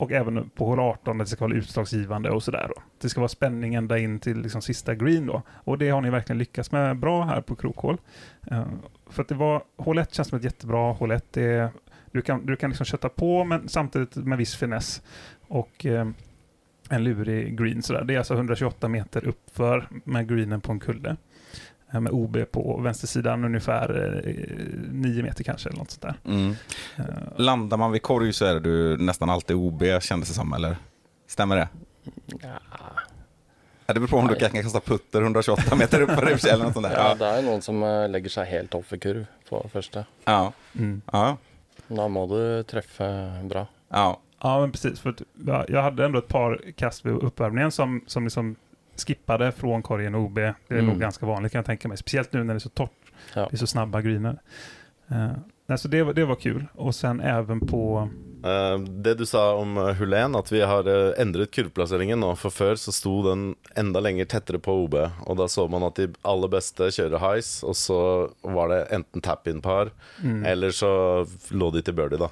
[0.00, 2.70] och även på hål 18 att det ska vara utslagsgivande och sådär.
[3.00, 5.42] Det ska vara spänning ända in till liksom sista green då.
[5.48, 7.98] Och det har ni verkligen lyckats med bra här på krokhål.
[8.52, 8.66] Uh,
[9.10, 11.24] för att det var, hål 1 känns som ett jättebra hål 1.
[11.30, 11.70] Det
[12.12, 15.02] du kan, du kan liksom kötta på men samtidigt med viss finess.
[15.48, 16.10] Och uh,
[16.90, 18.04] en lurig green sådär.
[18.04, 21.16] Det är alltså 128 meter uppför med greenen på en kulle.
[21.92, 24.34] Eh, Med OB på vänstersidan ungefär eh,
[24.90, 26.14] 9 meter kanske eller något sånt där.
[26.24, 26.54] Mm.
[26.96, 27.04] Eh,
[27.36, 30.76] Landar man vid korg så är du nästan alltid OB kändes det som, eller?
[31.26, 31.68] Stämmer det?
[32.42, 32.48] Ja,
[33.86, 34.50] Ja, det beror på om du Nej.
[34.50, 36.94] kan kasta putter 128 meter upp för eller något sånt där.
[36.96, 37.14] ja, Ja.
[37.14, 40.04] det jo noen som eh, legger seg helt off i kurv på første.
[40.24, 40.52] Ja.
[40.78, 41.02] mm.
[41.12, 41.36] Ja.
[41.88, 43.66] Da må du treffe bra.
[43.88, 44.20] Ja.
[44.42, 45.00] Ja, men precis.
[45.00, 48.56] För att, ja, jag hade ändå ett par kast vid uppvärmningen som, som liksom
[49.06, 50.34] skippade från korgen och OB.
[50.34, 50.86] Det är Mm.
[50.86, 51.96] nog ganska vanligt kan jag tänka mig.
[51.96, 52.90] Speciellt nu när det är så torrt.
[53.34, 53.48] Ja.
[53.50, 54.38] Det är så snabba greener.
[55.12, 55.30] Uh,
[55.68, 56.66] alltså det, var- det var kul.
[56.74, 58.08] Och sen även på...
[58.44, 62.30] Eh, det du sa om uh, hull 1, at vi har eh, endret kurvplasseringen nå.
[62.36, 64.94] For før så sto den enda lenger tettere på OB,
[65.26, 67.98] og da så man at de aller beste kjører highs, og så
[68.42, 69.90] var det enten tap-in-par,
[70.22, 72.28] Mm, eller så lå de til birdie.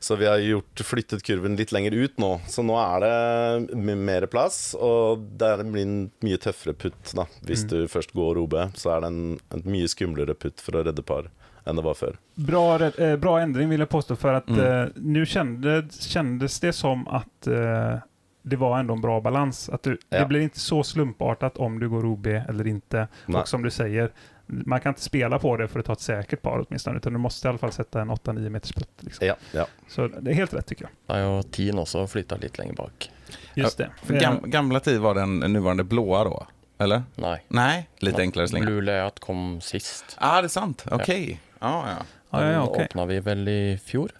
[0.00, 4.26] Så vi har gjort, flyttet kurven litt lenger ut nå, så nå er det mer
[4.30, 7.14] plass, og det blir en mye tøffere putt.
[7.42, 7.68] Hvis Mm.
[7.68, 11.02] du først går OB, så er det en, en mye skumlere putt for å redde
[11.02, 11.30] par
[11.66, 12.16] enn det var før.
[12.36, 14.16] bra, eh, bra ändring vill jag påstå.
[14.16, 14.60] För att Mm.
[14.82, 17.96] eh, nu kändes, kändes det som att eh,
[18.42, 19.68] det var ändå en bra balans.
[19.68, 20.18] Att du, Ja.
[20.20, 23.08] Det blir inte så slumpartat om du går OB eller inte.
[23.26, 23.40] Nej.
[23.40, 24.10] Och som du säger,
[24.48, 26.96] man kan inte spela på det för att ta ett säkert par åtminstone.
[26.96, 28.90] Utan du måste i alla fall sätta en 8-9 meters putt.
[29.00, 29.26] Liksom.
[29.26, 29.66] Ja, ja.
[29.88, 30.90] Så det är helt rätt tycker jag.
[31.06, 33.10] Da er jo Tien også flytta litt lenger bak.
[33.54, 33.90] Just det.
[34.02, 36.46] För gam, gamla tid var den nuvarande blåa då?
[36.78, 37.02] Eller?
[37.14, 37.38] Nei.
[37.48, 38.66] Nej, lite enklare slinga.
[38.66, 40.16] Blue Layout kom sist.
[40.18, 40.84] ah, det är sant.
[40.90, 41.40] Okej.
[41.58, 41.96] Ja, ja.
[42.30, 42.84] Ja, ja, Den ja, okej.
[42.84, 44.10] åpna vi vel i fjor.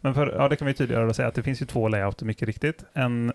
[0.00, 2.26] Men för, ja, det kan vi tydligare då säga att det finns ju två layouter
[2.26, 2.84] mycket riktigt.
[2.92, 3.32] En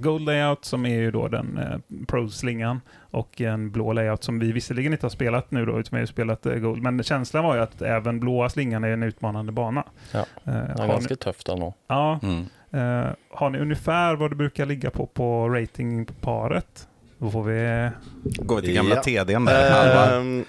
[0.00, 4.52] Gold layout som är ju då den eh, Pro-slingan och en blå layout som vi
[4.52, 6.82] visserligen inte har spelat nu då, utan vi har ju spelat eh, Gold.
[6.82, 9.84] Men känslan var ju att även blåa slingan är en utmanande bana.
[10.12, 11.74] Ja, Eh, er har, ni, da nå.
[11.88, 12.40] ja, Mm.
[12.70, 16.88] eh, har ni ungefär vad det brukar ligga på på rating på paret?
[17.18, 17.90] Då får vi...
[18.24, 19.02] Går vi till gamla Ja.
[19.24, 20.18] TDn där.
[20.20, 20.44] Ehm,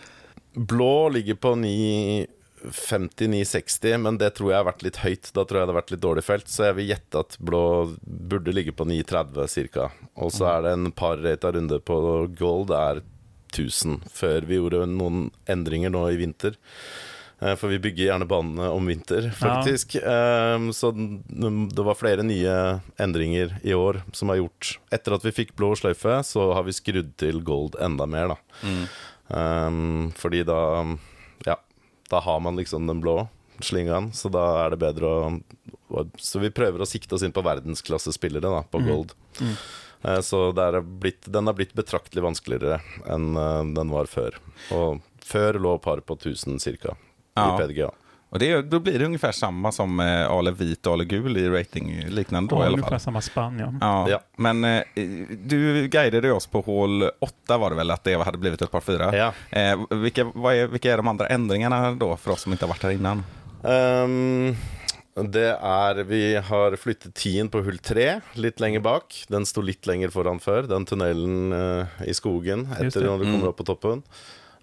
[0.54, 1.56] blå ligger på
[2.64, 5.30] 950-960, men det tror jeg har vært litt høyt.
[5.36, 7.64] Da tror jeg det har vært litt dårlig felt, så jeg vil gjette at blå
[8.04, 9.90] burde ligge på 930 ca.
[10.18, 12.00] Og så er det en par rata runde på
[12.40, 13.04] gold, er
[13.54, 16.58] 1000, før vi gjorde noen endringer nå i vinter.
[17.40, 19.96] Eh, For vi bygger gjerne banene om vinter, faktisk.
[20.02, 25.32] Ehm, Så det var flere nye endringer i år som har gjort Etter at vi
[25.32, 28.38] fikk blå sløyfe, så har vi skrudd til gold enda mer, da.
[28.64, 28.88] Mm.
[29.38, 30.84] Ehm, fordi da Ja,
[32.10, 33.28] da har man liksom den blå
[33.60, 35.42] slingaen, så da er det bedre å
[36.20, 38.88] Så vi prøver å sikte oss inn på verdensklassespillere, da, på Mhm.
[38.88, 39.14] gold.
[39.40, 39.54] Mm.
[40.04, 44.36] Eh, Så er blitt, den har blitt betraktelig vanskeligere enn eh, den var før.
[44.72, 46.96] Og før lå par på 1000 ca.
[47.38, 47.56] Ja.
[47.56, 47.92] i PDGA.
[48.30, 51.50] Och det, då blir det ungefär samma som eh, Ale vit och Ale gul i
[51.50, 53.00] rating, liknande då Ja, i alla ungefär fall.
[53.00, 53.74] samma spann ja.
[53.82, 54.22] Ja, Ja.
[54.38, 54.82] men eh,
[55.46, 58.82] du guidade oss på hål 8 var det väl, att det hade blivit ett par
[58.82, 59.18] fyra.
[59.18, 59.34] Ja.
[59.60, 62.70] Eh, vilka, vad är, vilka är de andra ändringarna då för oss som inte har
[62.70, 63.24] varit här innan?
[63.64, 64.56] Ehm,
[65.16, 69.24] det er Vi har flyttet tien på hull tre, litt lenger bak.
[69.28, 72.96] Den sto litt lenger foran før, den tunnelen eh, i skogen det.
[72.96, 73.34] når du Mm.
[73.34, 74.04] kommer opp på toppen.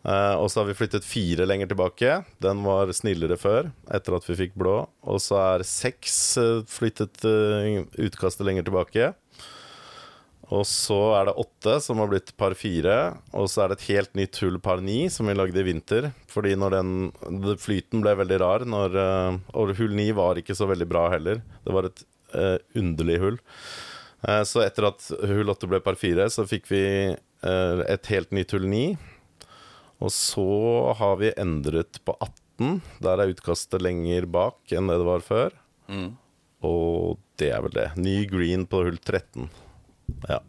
[0.05, 2.19] Eh, uh, og så har vi flyttet fire lenger tilbake.
[2.45, 4.83] Den var snillere før, etter at vi fikk blå.
[5.09, 9.13] Og så er seks uh, eh, flyttet uh, eh, utkastet lenger tilbake.
[10.53, 12.99] Og så er det åtte som har blitt par fire.
[13.33, 16.11] Og så er det et helt nytt hull par ni som vi lagde i vinter.
[16.31, 18.67] Fordi når den Flyten ble veldig rar.
[18.69, 21.41] Når, eh, og hull ni var ikke så veldig bra heller.
[21.65, 23.41] Det var et eh, underlig hull.
[24.49, 28.55] Så etter at hull åtte ble par fire, så fikk vi eh, et helt nytt
[28.57, 28.87] hull ni.
[30.05, 30.49] Og så
[30.99, 32.81] har vi endret på 18.
[33.05, 35.55] Der er utkastet lenger bak enn det det var før.
[35.89, 36.11] Mm.
[36.65, 37.87] Og det er vel det.
[37.97, 39.49] Ny green på hull 13.
[40.29, 40.43] Ja.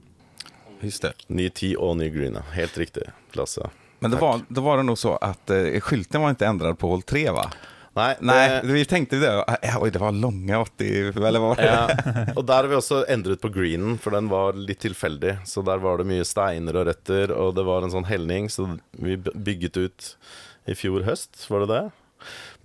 [1.28, 2.38] Ny 10 og ny green.
[2.54, 3.72] Helt riktig, Lasse.
[4.00, 6.88] Men det var, då var det nog så att eh, skylten var inte ändrad på
[6.88, 7.50] hål 3 va?
[7.96, 9.32] Nei, Nej, det, vi tänkte det.
[9.62, 11.66] Eh, Oj, det var långa 80, eller vad var det?
[11.66, 12.34] ja.
[12.36, 15.38] Og der har vi også endret på greenen, for den var litt tilfeldig.
[15.48, 18.68] Så der var det mye steiner og røtter, og det var en sånn helning, så
[19.00, 20.10] vi bygget ut
[20.68, 21.84] i fjor høst, var det det?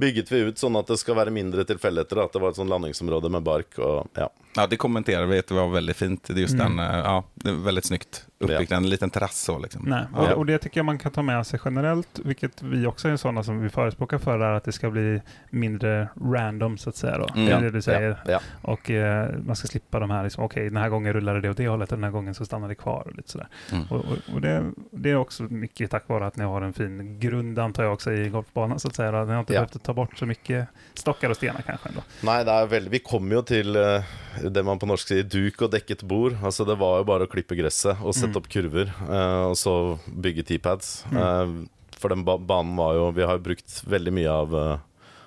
[0.00, 2.70] Bygget vi ut sånn at det skal være mindre tilfeldigheter, at det var et sånn
[2.72, 4.30] landingsområde med bark og ja.
[4.56, 6.24] Ja, det kommenterade vi att det var väldigt fint.
[6.26, 6.76] Det just Mm.
[6.76, 8.72] den, eh, ja, det är väldigt snyggt uppbyggt.
[8.72, 9.82] En liten terrass så liksom.
[9.86, 10.18] Nej, Ja.
[10.32, 13.16] och, och det tycker jag man kan ta med sig generellt, vilket vi också är
[13.16, 17.18] sådana som vi förespråkar för, är att det ska bli mindre random så att säga.
[17.18, 17.26] Då.
[17.34, 17.46] Mm.
[17.46, 18.20] Det är det du säger.
[18.26, 18.40] Ja, ja.
[18.62, 21.56] Och eh, man ska slippa de här, liksom, okej den här gången rullade det åt
[21.56, 23.02] det hållet och den här gången så stannar det kvar.
[23.10, 23.48] Och lite sådär.
[23.72, 23.84] Mm.
[23.90, 27.18] Och, och, och det, det är också mycket tack vare att ni har en fin
[27.20, 29.10] grund antar jag också i golfbanan så att säga.
[29.12, 29.24] Då.
[29.24, 29.60] Ni har inte Ja.
[29.60, 32.00] behövt ta bort så mycket stockar och stenar kanske ändå.
[32.22, 34.04] Nei, det er veldig, vi kommer jo til eh,
[34.50, 36.36] det man på norsk sier duk og dekket bord.
[36.42, 38.36] Altså Det var jo bare å klippe gresset og sette Mm.
[38.36, 41.04] opp kurver, eh, og så bygge T-pads.
[41.12, 41.66] Eh,
[42.00, 44.78] for den ba banen var jo Vi har jo brukt veldig mye av, eh,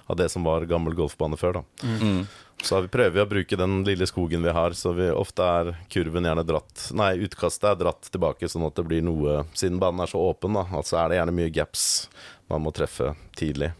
[0.10, 1.54] av det som var gammel golfbane før.
[1.54, 2.28] da Mm.
[2.64, 5.76] Så vi prøver vi å bruke den lille skogen vi har, så vi, ofte er
[5.90, 10.00] kurven gjerne dratt Nei, utkastet er dratt tilbake, sånn at det blir noe Siden banen
[10.00, 12.08] er så åpen, da, altså er det gjerne mye gaps
[12.50, 13.74] man må treffe tidlig.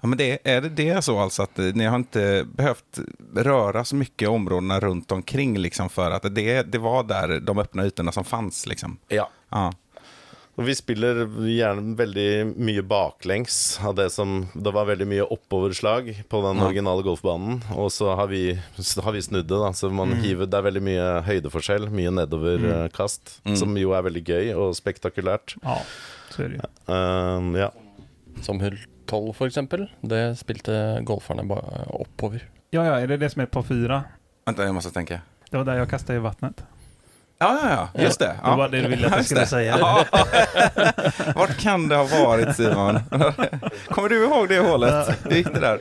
[0.00, 2.98] Ja, men det, är det, det är så alltså att eh, ni har inte behövt
[3.36, 7.86] röra så mycket områdena runt omkring liksom för att det, det var där de öppna
[7.86, 8.98] ytorna som fanns liksom?
[9.08, 9.72] Ja, Ja.
[10.58, 11.14] Og vi spiller
[11.48, 16.64] gjerne veldig mye baklengs av det som Det var veldig mye oppoverslag på den Ja.
[16.66, 19.72] originale golfbanen, og så har vi, så har vi snudd det, da.
[19.72, 20.22] Så man Mm.
[20.24, 23.56] hiver Det er veldig mye høydeforskjell, mye nedoverkast, Mm.
[23.56, 25.54] som jo er veldig gøy og spektakulært.
[25.62, 25.78] Ja,
[26.30, 26.92] så är det ju.
[26.94, 27.70] Um, ja.
[28.42, 29.90] Som hull 12 for eksempel.
[30.00, 31.42] Det spilte golferne
[31.86, 32.48] oppover.
[32.70, 34.04] Ja, ja, är det det som är på fyra?
[34.46, 35.20] Vänta, jag måste tänka.
[35.50, 36.64] Det var där jag kastade i vattnet.
[37.40, 38.36] Ja, ja, ja, just det.
[38.44, 39.46] Det var det du ville att jag skulle det.
[39.46, 39.76] säga.
[39.78, 40.04] Ja.
[41.34, 42.98] Vart kan det ha varit Simon?
[43.88, 45.18] Kommer du ihåg det hålet?
[45.24, 45.78] Hur gick det där?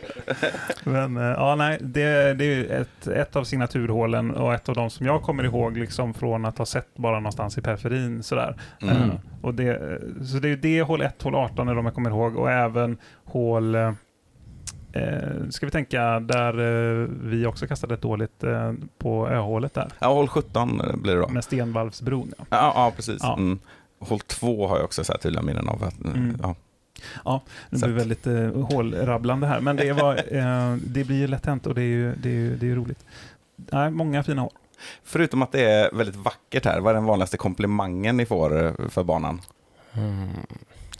[0.83, 4.89] Men eh, ja, nej, det, det är ett, ett av signaturhålen och ett av de
[4.89, 8.55] som jag kommer ihåg liksom från att ha sett bara någonstans i periferin sådär.
[8.81, 8.95] Mm.
[8.95, 9.09] Eh,
[9.41, 9.99] och det,
[10.31, 12.97] så det är det, hål 1, hål 18 är de jag kommer ihåg och även
[13.25, 13.75] hål
[14.93, 19.73] eh, Eh, ska vi tänka där eh, vi också kastade ett dåligt eh, på öhålet
[19.73, 19.87] där.
[19.99, 21.27] Ja, hål 17 blir det då.
[21.27, 22.33] Med Stenvalvsbron.
[22.37, 22.45] Ja.
[22.49, 23.17] Ja, ja precis.
[23.21, 23.33] Ja.
[23.37, 23.59] Mm.
[23.99, 25.83] Hål 2 har jag också så här tydliga minnen av.
[25.83, 26.37] Att, Mm.
[27.23, 27.41] ja.
[27.69, 31.45] Det Så blir väldigt eh, hålrabblande här, men det, var, eh, det blir ju lätt
[31.45, 33.05] hänt och det är ju, det är ju, det är ju roligt.
[33.55, 34.51] Nej, många fina hål.
[35.03, 38.73] Förutom att det är väldigt vackert här, vad är den vanligaste komplimangen ni får eh,
[38.89, 39.41] för banan?
[39.93, 40.27] Mm.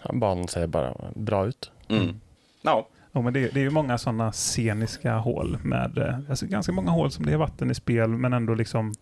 [0.04, 1.71] Ja, banen ser bare bra ut.
[1.88, 2.19] Mm.
[2.62, 2.88] Ja.
[3.17, 6.91] Ja, men det, det är ju många sådana sceniska hål med eh, alltså ganska många
[6.91, 8.93] hål som det är vatten i spel men ändå liksom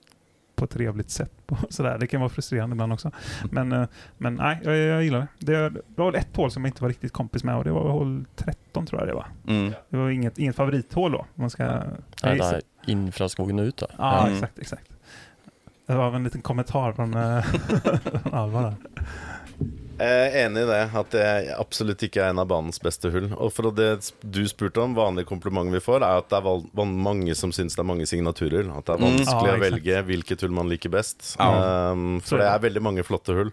[0.56, 1.32] på ett trevligt sätt.
[1.48, 1.98] På, sådär.
[2.00, 3.12] Det kan vara frustrerande ibland också.
[3.52, 3.86] Men, eh,
[4.18, 5.28] men nej, jag, jag gillar det.
[5.40, 5.70] det.
[5.70, 7.92] Det var väl ett hål som jag inte var riktigt kompis med och det var
[7.92, 9.26] hål 13 tror jag det var.
[9.48, 9.74] Mm.
[9.90, 11.26] Det var inget, inget favorithål då.
[11.36, 11.74] Man ska, Nei,
[12.22, 13.88] jag det gissar- er inn fra skogen og ut, da.
[13.98, 14.34] Ja, Mm.
[14.34, 14.92] exakt, exakt.
[15.88, 17.42] Det var en liten kommentar från, eh,
[18.22, 18.74] från Alva där.
[19.96, 23.30] Jeg er enig i det, at det absolutt ikke er en av banens beste hull.
[23.40, 27.36] Og for det du spurte om, vanlige komplimenter vi får, er at det er mange
[27.40, 28.68] som syns det er mange signaturer.
[28.76, 29.06] At det er Mm.
[29.08, 29.66] vanskelig Ja, å exakt.
[29.72, 31.36] velge hvilket hull man liker best.
[31.40, 31.92] Ja.
[31.94, 32.46] Um, for det.
[32.52, 33.52] er veldig mange flotte hull.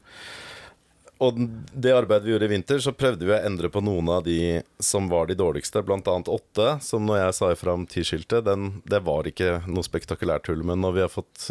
[1.23, 4.25] Og det arbeidet vi gjorde i vinter, så prøvde vi å endre på noen av
[4.27, 8.03] de som var de dårligste, blant annet åtte, som når jeg sa ifra om t
[8.03, 11.49] den- det var ikke noe spektakulært hull, men når vi har fått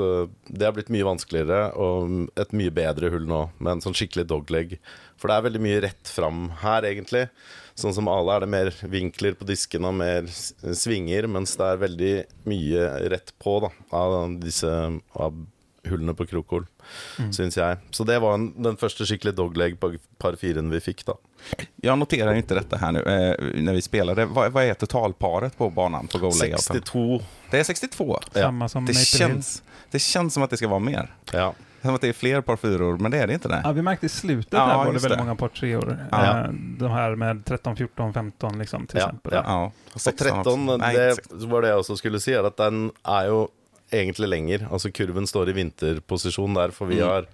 [0.51, 4.27] Det har blitt mye vanskeligere, og et mye bedre hull nå, med en sånn skikkelig
[4.27, 4.79] dogleg.
[5.17, 7.29] For det er veldig mye rett fram her, egentlig.
[7.75, 11.65] Sånn som alla er det mer vinkler på diskene og mer svingar svinger, mens det
[11.65, 14.67] er veldig mye rett på da, av disse
[15.15, 15.33] av
[15.89, 16.65] hullene på Krokol,
[17.19, 17.33] Mm.
[17.33, 17.77] syns jeg.
[17.91, 21.13] Så det var en, den første skikkelig dogleg på par firen vi fikk, da.
[21.75, 24.25] Jag noterar inte detta här nu eh, när vi spelade.
[24.25, 26.57] Vad, vad är totalparet på banan på goal-layouten?
[26.57, 27.21] 62.
[27.51, 28.19] Det är 62.
[28.33, 28.41] Ja.
[28.41, 31.13] Samma som Det Maple känns, det känns som att det ska vara mer.
[31.33, 31.53] Ja.
[31.81, 33.47] Som att det är fler par fyror, men det är det inte.
[33.47, 33.61] Nej.
[33.63, 35.17] Ja, vi märkte i slutet Ja, där var det väldigt det.
[35.17, 35.97] många par treor.
[36.11, 36.39] Ja.
[36.39, 39.31] Eh, De här med 13, 14, 15 liksom till Ja, exempel.
[39.35, 39.43] ja.
[39.45, 40.43] Ja, Og 16 också.
[40.43, 41.49] 13, Nej, det 16.
[41.49, 43.47] var det jeg også skulle si, er at den er jo
[43.91, 44.67] egentlig lenger.
[44.71, 47.07] Altså kurven står i vinterposisjon der, for vi Mm.
[47.07, 47.27] har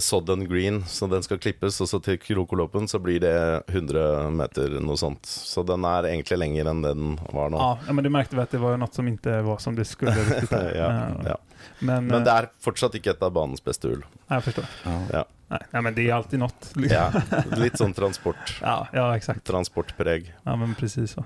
[0.00, 4.30] sådd en green, så den skal klippes, og så til Krokoloppen så blir det 100
[4.34, 5.22] meter, noe sånt.
[5.26, 7.58] Så den er egentlig lenger enn den var nå.
[7.86, 10.10] Ja, men det märkte vi att det var något som inte var som det skulle
[10.24, 10.50] riktigt.
[10.50, 11.36] Ja, ja.
[11.78, 14.02] Men, Men eh, det er fortsatt ikke et av banens beste hull.
[14.28, 14.64] ja, jag förstår.
[14.84, 15.00] Ja.
[15.12, 15.24] Ja.
[15.70, 16.72] Nej, men det är alltid något.
[16.90, 17.12] Ja,
[17.56, 18.58] litt sånn transport.
[18.62, 19.44] ja, ja exakt.
[19.46, 20.34] Transportpreg.
[20.44, 21.24] Ja, men precis så.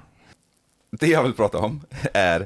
[0.90, 1.80] Det jag vill prata om
[2.12, 2.40] är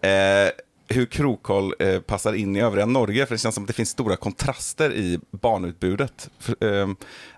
[0.00, 0.50] eh,
[0.92, 3.26] hur Krokhåll eh, passar in i övriga Norge.
[3.26, 6.30] För det känns som att det finns stora kontraster i banutbudet.
[6.38, 6.88] För, eh,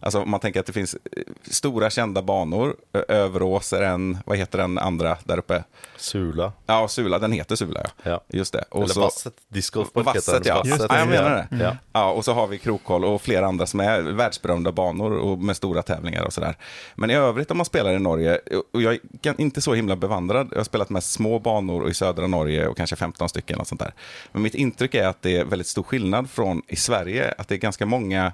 [0.00, 2.76] alltså om man tänker att det finns eh, stora kända banor.
[3.08, 5.64] Överås är en, vad heter den andra där uppe?
[5.96, 6.52] Sula.
[6.66, 7.90] Ja, Sula, den heter Sula ja.
[8.10, 8.20] Ja.
[8.28, 8.64] Just det.
[8.70, 9.34] Och Eller så- Vasset.
[9.48, 10.62] Discgolfpark Vasset, ja.
[10.64, 11.48] Det, ja, jag menar det.
[11.50, 11.66] Mm.
[11.66, 11.76] Ja.
[11.92, 15.56] Ja, och så har vi Krokhåll och flera andra som är världsberömda banor och med
[15.56, 16.56] stora tävlingar och sådär.
[16.94, 18.40] Men i övrigt om man spelar i Norge,
[18.72, 22.26] och jag är inte så himla bevandrad, jag har spelat med små banor i södra
[22.26, 23.94] Norge och kanske 15 stycken och sånt där.
[24.32, 27.54] Men mitt intryck är att det är väldigt stor skillnad från i Sverige, att det
[27.54, 28.32] är ganska många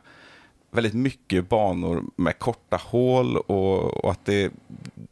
[0.70, 4.52] väldigt mycket banor med korta hål och, och att det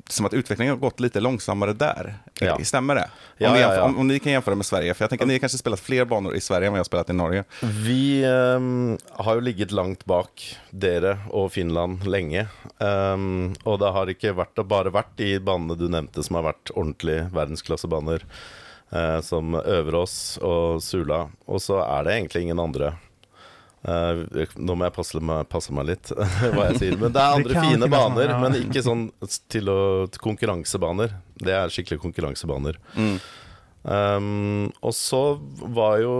[0.08, 2.14] som att utvecklingen har gått lite långsammare där.
[2.40, 2.58] Ja.
[2.64, 3.02] Stämmer det?
[3.02, 3.08] Om,
[3.38, 3.82] Ja, ni jämför, ja.
[3.82, 6.04] Om, om ni kan jämföra med Sverige, för jag tänker att ni kanske spelat fler
[6.04, 7.44] banor i Sverige än vad jag spelat i Norge.
[7.62, 12.46] Vi ehm, har jo ligget langt bak dere og Finland lenge.
[12.78, 16.72] Ehm, og det har ikke vært, bare vært de banene du nevnte som har vært
[16.74, 18.24] ordentlig verdensklassebaner.
[18.92, 21.26] Eh, som Øverås og Sula.
[21.46, 22.94] Og så er det egentlig ingen andre.
[23.86, 26.96] Eh, nå må jeg passe meg, passe meg litt hva jeg sier.
[27.00, 28.38] Men det er Det andre kan fine baner, ja.
[28.42, 29.08] men ikke sånn
[29.50, 31.14] til å til konkurransebaner.
[31.38, 32.80] Det er skikkelig konkurransebaner.
[32.98, 33.18] Mm.
[33.88, 35.22] Um, og så
[35.72, 36.14] var jo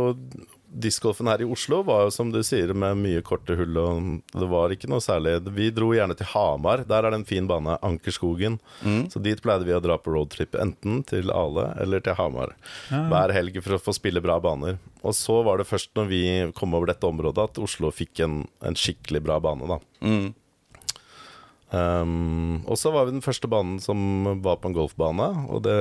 [0.68, 4.48] discgolfen her i Oslo var jo som du sier med mye korte hull og det
[4.50, 7.78] var ikke noe særlig Vi dro gjerne til Hamar, der er det en fin bane,
[7.83, 8.59] Ankerskogen.
[8.85, 9.07] Mm.
[9.11, 12.52] Så dit pleide vi å dra på roadtrip, enten til Ale eller til Hamar.
[12.92, 14.76] Ja, Hver helg for å få spille bra baner.
[15.07, 16.22] Og så var det først når vi
[16.59, 19.81] kom over dette området at Oslo fikk en, en skikkelig bra bane, da.
[20.04, 20.28] Mm.
[21.68, 23.98] Um, og så var vi den første banen som
[24.44, 25.74] var på en golfbane, og det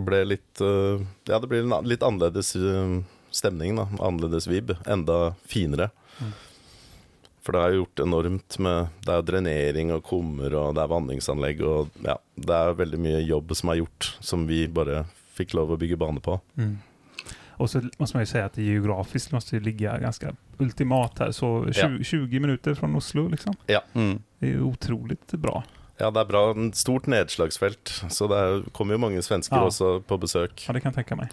[0.00, 0.96] ble litt uh,
[1.28, 3.88] Ja, det a- litt annerledes uh, stemning, da.
[3.98, 4.74] Annerledes vib.
[4.86, 5.90] Enda finere.
[7.40, 11.62] For det er gjort enormt med Det er drenering og kummer, og det er vanningsanlegg,
[11.64, 15.06] og ja, det er veldig mye jobb som er gjort, som vi bare
[15.38, 16.36] fikk lov å bygge bane på.
[16.60, 16.76] Mm.
[17.60, 21.32] Och så måste man ju säga att det geografiskt måste ju ligga ganska ultimat här.
[21.32, 23.54] Så 20, 20 minuter från Oslo liksom.
[23.92, 24.22] Mm.
[24.38, 25.64] Det är otroligt bra.
[26.00, 26.42] Ja, det er bra.
[26.74, 29.66] Stort nedslagsfelt, så det er, kommer jo mange svensker Ja.
[29.68, 30.64] også på besøk.
[30.66, 31.28] Ja, det kan jag tänka mig.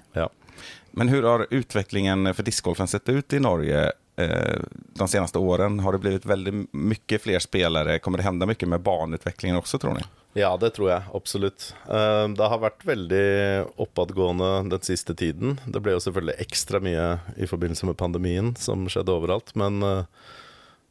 [0.91, 4.59] Men hur har utvecklingen för discgolfen sett ut i Norge eh,
[4.97, 5.79] de senaste åren?
[5.79, 7.99] Har det blivit väldigt mycket fler spelare?
[7.99, 10.01] Kommer det hända mycket med banutvecklingen också tror ni?
[10.33, 11.73] Ja, det tror jeg absolutt.
[11.89, 15.59] Eh, Det har vært veldig oppadgående den siste tiden.
[15.65, 19.53] Det ble jo selvfølgelig ekstra mye i forbindelse med pandemien, som skjedde overalt.
[19.55, 20.03] Men eh,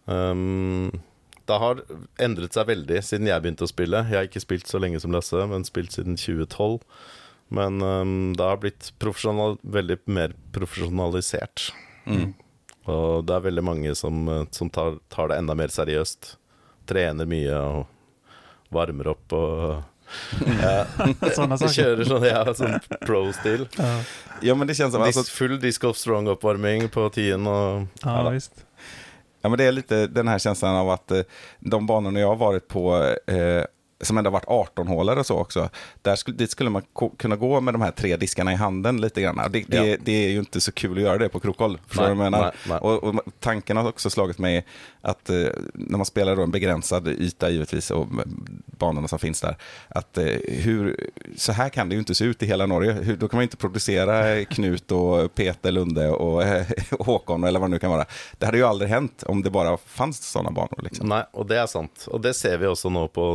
[0.07, 0.91] um,
[1.47, 1.83] det har
[2.23, 4.03] endret seg veldig siden jeg begynte å spille.
[4.11, 6.81] Jeg har ikke spilt så lenge som Lasse, men spilt siden 2012.
[7.55, 11.69] Men um, det har blitt profesjonal, veldig mer profesjonalisert.
[12.07, 12.33] Mm.
[12.91, 16.37] Og det er veldig mange som, eh, som tar, tar det enda mer seriøst.
[16.87, 19.83] Trener mye og varmer opp og
[20.63, 20.85] ja,
[21.79, 23.67] kjører sånn, ja, sånn pro-stil.
[23.75, 23.91] Ja,
[24.41, 25.03] Ja, men det känns som...
[25.03, 28.31] Dis, full disc golf strong-oppvarming på tien og ja, da.
[28.35, 28.66] visst
[29.47, 31.21] ja, men det är lite den här känslan av att eh,
[31.61, 33.65] de banorna jag har varit på eh,
[34.01, 35.69] som ändå varit 18-hålare och så också.
[36.03, 36.83] Där skulle, dit skulle man
[37.19, 39.37] kunna gå med de här tre diskarna i handen lite grann.
[39.51, 39.97] Det, det, Ja.
[40.05, 41.79] det är ju inte så kul att göra det på krokhåll.
[41.87, 42.55] Förstår du vad jag Nej, menar?
[42.69, 42.93] nej, nej.
[42.93, 44.67] Och, och tanken har också slagit mig
[45.01, 45.37] att eh,
[45.73, 48.07] när man spelar då en begränsad yta givetvis och
[48.67, 49.57] banorna som finns där.
[49.89, 52.93] Att eh, hur, så här kan det ju inte se ut i hela Norge.
[52.93, 56.67] Hur, då kan man inte producera Knut och Peter Lunde och eh,
[57.01, 58.05] Håkon eller vad det nu kan vara.
[58.39, 60.81] Det hade ju aldrig hänt om det bara fanns sådana banor.
[60.83, 61.09] Liksom.
[61.09, 62.07] Nei, og det er sant.
[62.13, 63.27] Og det ser vi også nå på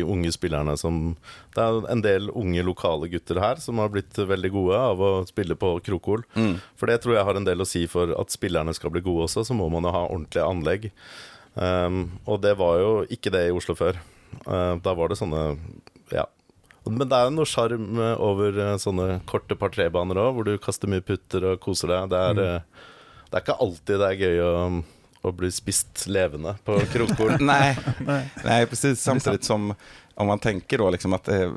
[0.00, 1.14] de unge spillerne som
[1.54, 5.12] Det er en del unge lokale gutter her som har blitt veldig gode av å
[5.28, 6.24] spille på Krokol.
[6.34, 6.56] Mm.
[6.78, 9.28] For det tror jeg har en del å si for at spillerne skal bli gode
[9.28, 10.90] også, så må man jo ha ordentlige anlegg.
[11.54, 13.98] Um, og det var jo ikke det i Oslo før.
[14.46, 15.56] Uh, da var det sånne
[16.14, 16.28] Ja.
[16.86, 20.54] Men det er jo noe sjarm over uh, sånne korte par tre-baner òg, hvor du
[20.62, 22.14] kaster mye putter og koser deg.
[22.14, 22.88] Det er, uh,
[23.28, 24.54] det er ikke alltid det er gøy å,
[25.22, 27.32] å bli spist levende på Krokol.
[27.40, 27.78] Nej,
[28.44, 28.66] Nej.
[28.66, 29.00] precis.
[29.02, 29.74] Samtidigt som
[30.14, 31.50] Om man tänker då liksom att eh,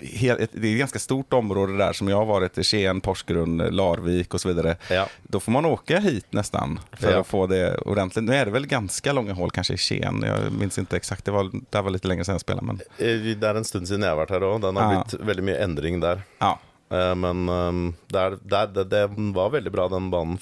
[0.00, 3.56] hel, ett, det är ett ganska stort område där som jag har varit, Skien, Porsgrunn,
[3.58, 4.76] Larvik och så vidare.
[4.90, 5.06] Ja.
[5.22, 7.20] Då får man åka hit nästan för Ja.
[7.20, 8.24] att få det ordentligt.
[8.24, 11.30] Nu är det väl ganska långa hål kanske i Skien, jag minns inte exakt, det
[11.30, 12.66] var, det var lite länge sedan jag spelade.
[12.66, 14.60] Men, Eh, Det er en stund siden jeg har vært her òg.
[14.62, 15.04] Den har Ja.
[15.04, 16.22] blitt veldig mye endring der.
[16.40, 16.58] ja.
[16.90, 20.38] Eh, Men um, der, der, det, den var veldig bra, den banen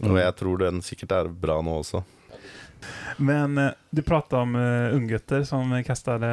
[0.00, 0.14] før.
[0.14, 2.02] Og jeg tror den sikkert er bra nå også.
[3.16, 6.26] Men eh, du pratade om uh, unggutter som kastade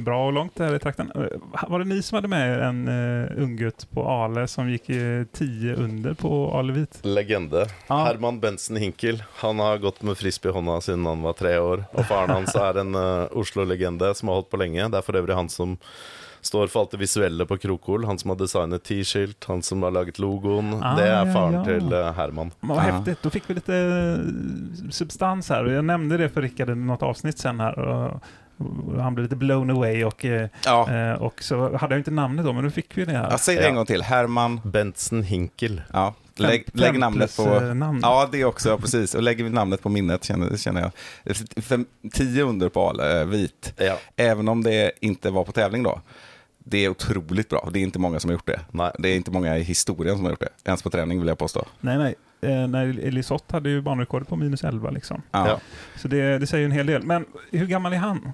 [0.00, 1.12] bra och långt där i trakten.
[1.14, 5.24] Eh, var det ni som hade med en uh, unggutt på Ale som gick uh,
[5.32, 6.98] 10 under på Ale Vit?
[7.02, 7.66] Legende.
[7.86, 8.04] Ja.
[8.04, 9.22] Herman Bensen Hinkel.
[9.34, 11.84] Han har gått med frisbee i hånda siden han var tre år.
[11.92, 14.88] Og faren hans er en eh, Oslo-legende som har holdt på lenge.
[14.88, 15.76] Det er for øvrig han som
[16.42, 18.04] står for alt det visuelle på Krokol.
[18.04, 20.74] Han som har designet T-skilt, han som har laget logoen.
[20.82, 21.64] Ah, det er ja, faren ja.
[21.64, 22.50] til eh, Herman.
[22.60, 22.92] Men vad Ja.
[22.92, 25.64] häftigt, då fick vi lite eh, substans här.
[25.66, 28.12] Jag nämnde det för Rickard i något avsnitt sen här.
[28.98, 30.90] Han blev lite blown away och, eh, Ja.
[30.90, 33.30] eh, och så hade jag inte namnet då, men då fick vi det här.
[33.30, 33.68] Ja, säg det Ja.
[33.68, 34.60] en gång till, Herman.
[34.64, 35.82] Bensen Hinkel.
[35.92, 36.14] Ja.
[36.36, 37.42] Lägg, lägg namnet på...
[37.42, 38.00] eh, namn.
[38.02, 39.14] Ja, det också, ja, precis.
[39.14, 41.36] Och lägger vi namnet på minnet känner, känner jag.
[41.64, 43.72] Fem, tio under på eh, vit.
[43.76, 43.98] Ja.
[44.16, 46.00] Även om det inte var på tävling då.
[46.64, 47.68] Det är otroligt bra.
[47.72, 48.60] Det är inte många som har gjort det.
[48.70, 48.90] Nej.
[48.98, 50.48] Det är inte många i historien som har gjort det.
[50.64, 51.64] Ens på träning vill jag påstå.
[51.80, 52.14] Nej, nej.
[52.40, 55.22] Eh, när Elisott hade ju banrekordet på minus 11 liksom.
[55.30, 55.48] Ja.
[55.48, 55.60] Ja.
[55.96, 57.02] Så det, det säger ju en hel del.
[57.02, 58.32] Men hur gammal är han?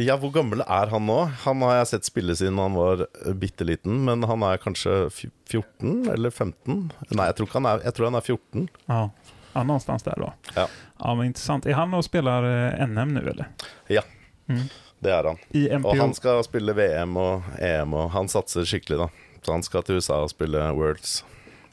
[0.00, 1.24] Ja, hvor gammel er han nå?
[1.42, 5.30] Han har jeg sett spille siden han var eh, bitte liten, men han kanskje fj-
[5.50, 6.92] 14 eller 15?
[7.10, 8.68] Nei, jeg tror, han er, jeg tror han er 14.
[8.86, 9.10] Ja,
[9.52, 10.32] ja någonstans där då.
[10.54, 10.68] Ja.
[10.98, 11.66] Ja, men intressant.
[11.66, 12.42] Är han och spelar
[12.80, 13.48] eh, NM nu eller?
[13.88, 14.02] Ja,
[14.48, 14.62] Mm.
[15.00, 15.38] Det er han.
[15.54, 15.88] I MPO?
[15.88, 19.08] Og han skal spille VM og EM, og han satser skikkelig, da.
[19.42, 21.24] Så han skal til USA og spille Worlds.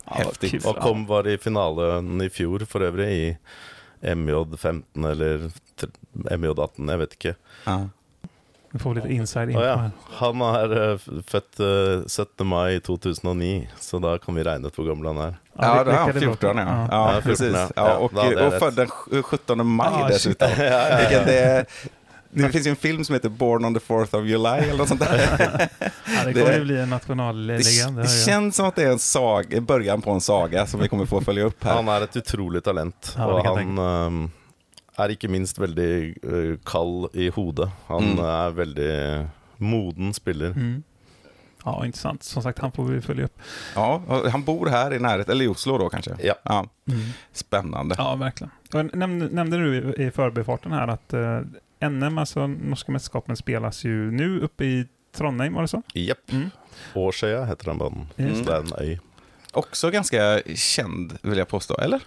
[0.06, 0.62] Ja, Häftigt.
[0.62, 0.70] kul.
[0.70, 3.38] Og kom var i finalen i fjor, for øvrig, i
[4.06, 5.50] MJ15 eller
[5.80, 5.92] t-
[6.32, 7.36] MJ18, jeg vet ikke.
[7.66, 7.78] Ja.
[8.76, 9.76] Vi får lite inside info Å ja.
[10.20, 12.44] Han er eh, født eh, 17.
[12.48, 15.38] mai 2009, så da kan vi regne ut hvor gammel han er.
[15.56, 16.36] Ja, det- då är han räcker det bra.
[16.36, 16.66] 14 ja.
[16.66, 16.88] Ja.
[16.92, 17.54] Ja, Ja, 14, precis.
[17.56, 17.70] ja.
[17.76, 20.50] Ja, Ja, och, då jag och född den sj- 17 maj Ah, dessutom.
[21.00, 21.66] Vilket det,
[22.44, 24.88] det finns ju en film som heter Born on the 4th of July eller något
[24.88, 25.70] sånt där.
[26.08, 27.96] Ja, det Det- kommer ju bli en Det, nationallegend.
[27.98, 28.26] det jag.
[28.26, 31.22] känns som att det är en saga, början på en saga som vi kommer få
[31.22, 31.76] följa upp här.
[31.76, 33.78] Han er et utrolig talent, Ja, det jeg han
[34.98, 37.70] eh, er ikke minst veldig eh, kald i hodet.
[37.88, 38.20] Han Mm.
[38.26, 39.28] er veldig
[39.58, 40.52] moden spiller.
[40.52, 40.84] Mm.
[41.66, 42.24] Ja, intressant.
[42.24, 43.38] Som sagt, han får vi följa upp.
[43.76, 46.12] Ja, och han bor här i närheten, eller i Oslo då kanske.
[46.24, 46.34] Ja.
[46.44, 46.66] Ja,
[47.34, 47.96] spännande.
[47.98, 48.52] Ja, verkligen.
[48.76, 54.12] Och nämnde, nämnde du i, förbifarten här att eh, NM, alltså norska mästerskapen, spelas ju
[54.12, 55.82] nu uppe i Trondheim, var det så?
[55.94, 56.32] Jepp.
[56.32, 56.50] Mm.
[56.94, 58.08] Årsøya heter den banen.
[58.16, 59.00] Just Så det er en øy.
[59.54, 62.02] Också ganska känd, vill jag påstå, eller?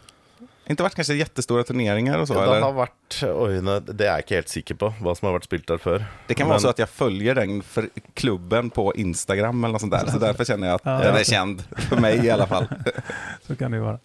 [0.67, 2.61] Inte varit kanske jättestora turneringar och så, Ja, det eller?
[2.61, 5.67] har vært øyene Det er jeg ikke helt sikker på, hva som har vært spilt
[5.67, 6.05] der før.
[6.27, 9.81] Det kan Men- vara så att jag följer den för klubben på Instagram eller något
[9.81, 10.07] sånt där.
[10.07, 12.67] Så därför känner jag att Ja, den är känd, för mig i alla fall.
[13.47, 13.99] Så kan det ju vara.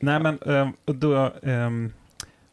[0.00, 1.92] Nej, men ehm, och då, ehm,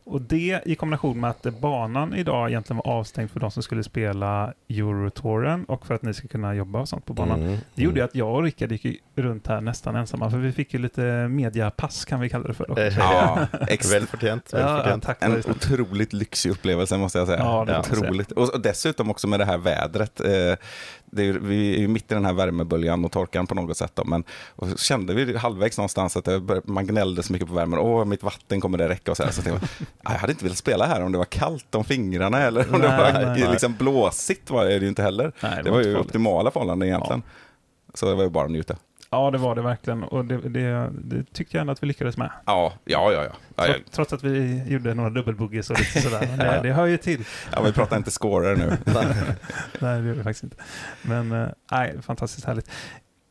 [0.06, 3.84] och det i kombination med att banan idag egentligen var avstängd för de som skulle
[3.84, 7.42] spela Eurotouren och för att ni ska kunna jobba och sånt på banan.
[7.42, 7.58] Mm.
[7.76, 10.74] Det gjorde ju att jag och Rickard gick runt här nästan ensamma, för vi fick
[10.74, 12.66] ju lite mediapass kan vi kalla det för.
[12.68, 12.78] Då.
[12.78, 13.48] Eh, Ja.
[13.92, 14.08] Vel
[14.52, 15.18] Ja, ja, tack.
[15.22, 17.40] En otroligt lyxig upplevelse måste jag säga.
[17.40, 18.32] Ja, jag otroligt.
[18.32, 20.22] Och, och dessutom också med det här vädret.
[21.16, 23.92] Det är, vi är ju mitt i den här värmeböljan och torkan på något sätt.
[23.96, 24.24] Då, men,
[24.56, 27.80] och så kände vi halvvägs någonstans att det bör, man gnällde så mycket på värmen.
[27.80, 29.12] Åh, mitt vatten kommer det räcka?
[29.12, 29.32] Och så här.
[29.32, 29.58] Så jag,
[30.04, 32.82] "Ah, jag hade inte velat spela här om det var kallt om fingrarna eller om
[32.82, 33.52] det Nej, var nej, nej.
[33.52, 34.50] liksom blåsigt.
[34.50, 35.32] Var det ju inte heller.
[35.44, 36.08] Nej, det, det var var ju farligt.
[36.08, 37.22] optimala förhållanden egentligen.
[37.94, 38.76] Så det var ju bara att njuta.
[39.14, 40.04] Ja, det var det verkligen.
[40.04, 42.32] Och det, det, det tyckte jag ändå att vi lyckades med.
[42.46, 43.24] Ja, ja, ja.
[43.24, 43.32] ja.
[43.56, 43.74] ja, ja.
[43.74, 46.28] Trots, trots att vi gjorde några dubbelbugges och lite sådär.
[46.30, 47.26] Men det, det hör ju till.
[47.52, 48.78] ja vi pratar inte scorer nu.
[49.80, 50.56] Nej, det gör vi faktiskt inte.
[51.02, 52.70] Men eh, nej, fantastiskt härligt.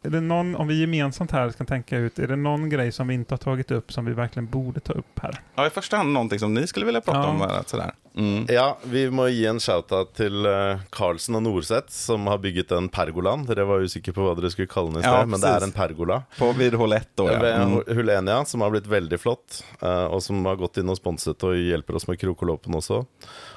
[0.04, 3.08] Är det någon, om vi gemensamt här kan tänka ut, är det någon grej som
[3.08, 5.40] vi inte har tagit upp som vi verkligen borde ta upp här?
[5.54, 7.26] Ja, I första hand någonting som ni skulle vilja prata Ja.
[7.28, 7.42] om.
[7.42, 7.92] Eller sådär.
[8.16, 8.46] Mm.
[8.48, 12.88] Ja, vi må gi en shout-out til eh, Carlsen og Norseth, som har bygget en
[12.92, 13.46] pergolaen.
[13.48, 15.64] Dere var usikre på hva dere skulle kalle den i sted, Ja, men det er
[15.64, 16.18] en pergola.
[16.38, 17.38] På vid hål ett då, ja.
[17.62, 17.78] Mm.
[17.86, 21.56] Hulenia, som har blitt veldig flott, eh, og som har gått inn og sponset og
[21.56, 23.00] hjelper oss med krokolåpen også.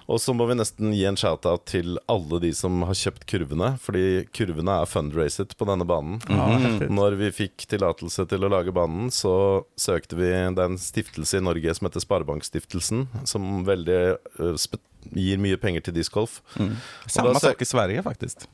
[0.08, 3.74] Og så må vi nesten gi en shout-out til alle de som har kjøpt kurvene,
[3.82, 6.22] fordi kurvene er fundraiset på denne banen.
[6.30, 6.66] Ja, Mhm.
[6.66, 6.92] häftigt.
[6.92, 11.38] Når vi fikk tillatelse til å lage banen, så søkte vi Det er en stiftelse
[11.38, 14.78] i Norge som heter Sparebankstiftelsen, som veldig eh, spe
[15.14, 16.42] gir mye penger til discgolf.
[16.58, 16.76] Mm.
[17.06, 18.48] Samma då sak i Sverige faktiskt.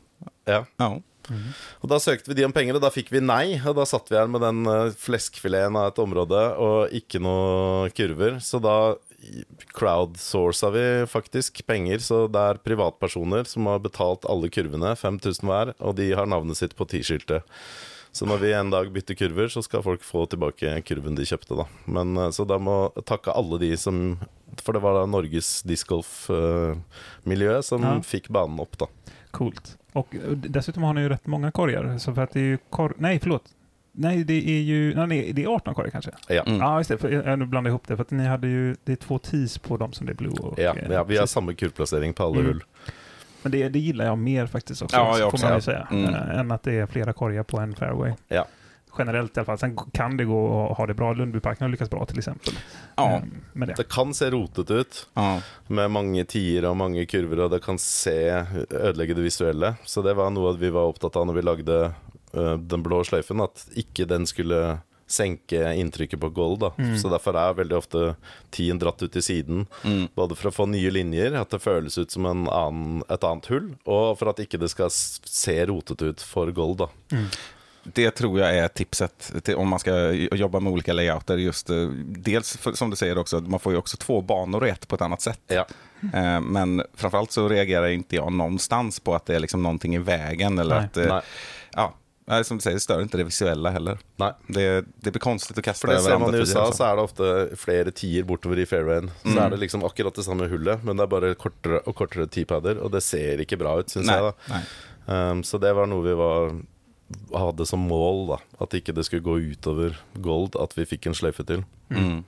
[0.46, 0.66] Ja.
[0.78, 1.00] Ja.
[1.82, 3.60] Og Da søkte vi de om penger, og da fikk vi nei.
[3.66, 7.92] Og da satt vi her med den uh, fleskfileten av et område og ikke noe
[7.96, 8.40] kurver.
[8.44, 8.96] Så da
[9.74, 15.74] crowdsourca vi faktisk penger, så det er privatpersoner som har betalt alle kurvene, 5000 hver,
[15.80, 17.44] og de har navnet sitt på T-skiltet.
[18.12, 21.56] Så når vi en dag bytter kurver, så skal folk få tilbake kurven de kjøpte,
[21.62, 21.66] da.
[21.88, 24.18] Men eh, så da må takke alle de som
[24.60, 27.94] For det var da Norges discgolf-miljø som Ja.
[28.04, 28.86] fikk banen opp, da.
[29.32, 29.78] Coolt.
[29.94, 31.98] Och eh, dessutom har ni ju rätt många korgar.
[31.98, 33.44] Så för att det är ju kor- Nej, förlåt.
[33.94, 34.96] Nej, det är ju...
[34.96, 36.12] Nej, det är 18 korgar kanske?
[36.28, 36.42] Ja.
[36.46, 36.60] Mm.
[36.60, 36.98] Ja, just det.
[36.98, 37.96] För jag nu blandade ihop det.
[37.96, 38.76] För att ni hade ju...
[38.84, 40.60] Det är två tees på dem som det är blue och...
[40.60, 41.32] Ja, eh, ja, vi har precis.
[41.32, 42.46] samme kurvplassering på alle Mm.
[42.46, 42.64] hull.
[43.44, 44.96] Men det, det gillar jag mer faktiskt också.
[44.98, 45.46] Ja, jag får också.
[45.46, 45.88] man ju säga.
[45.92, 46.14] Mm.
[46.14, 48.12] eh, Än att det är flera korgar på en fairway.
[48.28, 48.46] Ja.
[48.98, 49.58] Generellt i alla fall.
[49.58, 51.14] Sen kan det gå att ha det bra.
[51.14, 52.54] Lundbyparken har lyckats bra till exempel.
[52.96, 53.12] Ja.
[53.16, 53.22] Eh,
[53.54, 53.74] Med det.
[53.78, 55.08] Det kan se rotet ut.
[55.14, 55.42] Ja.
[55.68, 59.74] med mange tiere og mange kurver, og det kan se ødelegge det visuelle.
[59.86, 61.92] Så det var noe vi var opptatt av når vi lagde
[62.58, 64.80] den blå sløyfen, at ikke den skulle
[65.12, 66.60] senke inntrykket på gold.
[66.60, 66.70] da.
[66.78, 66.98] Mm.
[66.98, 68.16] Så derfor er veldig ofte
[68.52, 70.08] tien dratt ut til siden, Mm.
[70.16, 73.46] både for å få nye linjer, at det føles ut som en annen, et annet
[73.52, 76.78] hull, og for at ikke det skal se rotete ut for gold.
[76.78, 76.88] da.
[77.84, 81.38] Det tror jag är tipset till, om man ska jobba med olika layouter.
[81.38, 84.68] Just, eh, dels för, som du säger också, man får ju också två banor och
[84.68, 85.42] ett på ett annat sätt.
[85.48, 85.66] Ja.
[86.14, 89.98] Eh, Men framförallt så reagerar inte jag någonstans på att det är liksom någonting i
[89.98, 90.60] vägen.
[90.60, 90.86] Eller Nej.
[90.86, 91.20] att, eh,
[91.76, 91.94] ja,
[92.32, 94.00] nej, som du säger, det stör inte det visuella heller.
[94.16, 94.32] Nei.
[94.48, 96.78] Det, det blir konstigt att kasta det över ser man andra i USA, alltså.
[96.84, 99.12] så er det ofte flere tier bortover i fairwayen.
[99.24, 99.44] Så Mm.
[99.44, 102.80] er det liksom akkurat det samme hullet, men det er bare kortere og kortere teapadder,
[102.84, 104.08] og det ser ikke bra ut, syns.
[104.08, 104.64] Nej, nej.
[105.32, 106.56] um, Så det var noe vi var
[107.36, 108.38] hadde som mål, da.
[108.64, 111.64] At ikke det skulle gå utover gold, at vi fikk en sløyfe til.
[111.90, 112.24] Mm.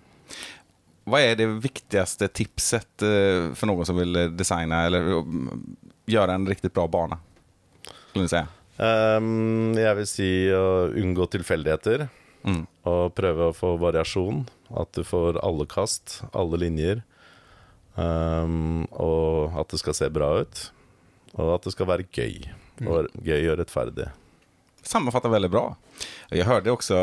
[1.06, 5.76] Vad är det viktigaste tipset eh, för någon som vill eh, designa eller mm,
[6.06, 7.18] göra en riktigt bra bana?
[8.10, 8.47] Skulle ni säga?
[8.78, 12.07] Um, jeg vil si å unngå tilfeldigheter.
[12.43, 12.63] Mm.
[12.89, 14.43] Og prøve å få variasjon.
[14.80, 17.03] At du får alle kast, alle linjer.
[17.95, 20.65] Um, og at det skal se bra ut.
[21.38, 22.49] Og at det skal være gøy.
[22.84, 24.09] Og gøy og rettferdig.
[24.84, 25.76] Sammanfattar väldigt bra.
[26.30, 26.93] Jag hörde också,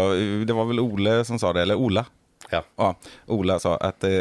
[0.46, 2.04] det var väl Ole som sa det, eller Ola?
[2.50, 2.62] Ja.
[2.76, 2.94] Ja,
[3.26, 4.20] Ola sa att eh,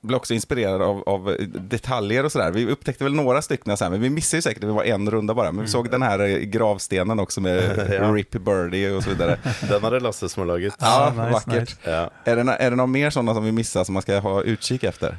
[0.00, 2.50] blev också inspirerad av, av detaljer och sådär.
[2.50, 5.10] Vi upptäckte väl några stycken, så här, men vi missade ju säkert, det var en
[5.10, 5.52] runda bara.
[5.52, 8.02] Men vi såg den här eh, gravstenen också med Ja.
[8.12, 9.38] Rip Birdie och så vidare.
[9.68, 10.74] Den det Lasse som har laget.
[10.80, 11.60] Ja, nice, vackert.
[11.60, 11.90] nice.
[11.90, 12.10] Ja.
[12.24, 14.42] Är, det, nå- är det några mer sådana som vi missar som man ska ha
[14.42, 15.16] utkik efter?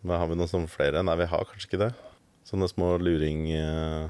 [0.00, 1.02] Men har vi noen som flere?
[1.02, 1.90] Nei, vi har kanskje ikke det.
[2.48, 3.50] Sånne små luring...
[3.52, 4.08] eh.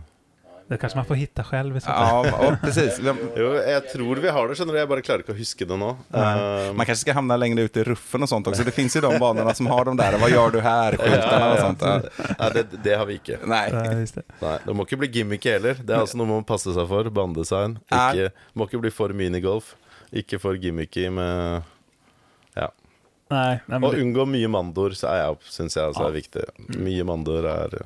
[0.70, 2.26] Det kanske man får hitta själv i så fall.
[2.26, 3.00] Ja, och precis.
[3.36, 4.76] Jo, jeg tror vi har det, du.
[4.78, 5.88] Jeg bare klarer ikke å huske det nå.
[6.14, 8.62] Um, Man kanske ska hamna längre ut i ruffen och sånt också.
[8.64, 11.58] Det finns ju de banorna som har de där, vad gör du här, skyltarna och
[11.58, 11.82] sånt.
[11.82, 12.00] Ja.
[12.38, 13.38] Nei, det, det har vi ikke.
[13.44, 13.70] Nej.
[13.72, 13.82] Ja.
[14.40, 15.74] Nei, Det må ikke bli gimmicky heller.
[15.82, 17.10] Det er altså noe man må passe seg for.
[17.18, 17.80] Banedesign.
[17.90, 18.06] Nei.
[18.14, 19.74] Ikke, må ikke bli for minigolf.
[20.22, 21.66] Ikke for gimmicky med
[22.54, 22.70] Ja.
[23.30, 26.14] Nej, nej men det, unngå mye mandor, så er jeg, syns jeg også Ja.
[26.14, 26.46] er viktig.
[26.78, 27.78] Mye mandor er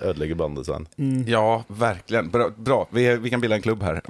[0.00, 0.88] ø- ødelegger banedesign.
[0.98, 2.30] mm, Ja, verkligen.
[2.30, 2.50] Bra.
[2.56, 2.86] bra.
[2.90, 4.00] Vi, vi kan bilda en klubb här.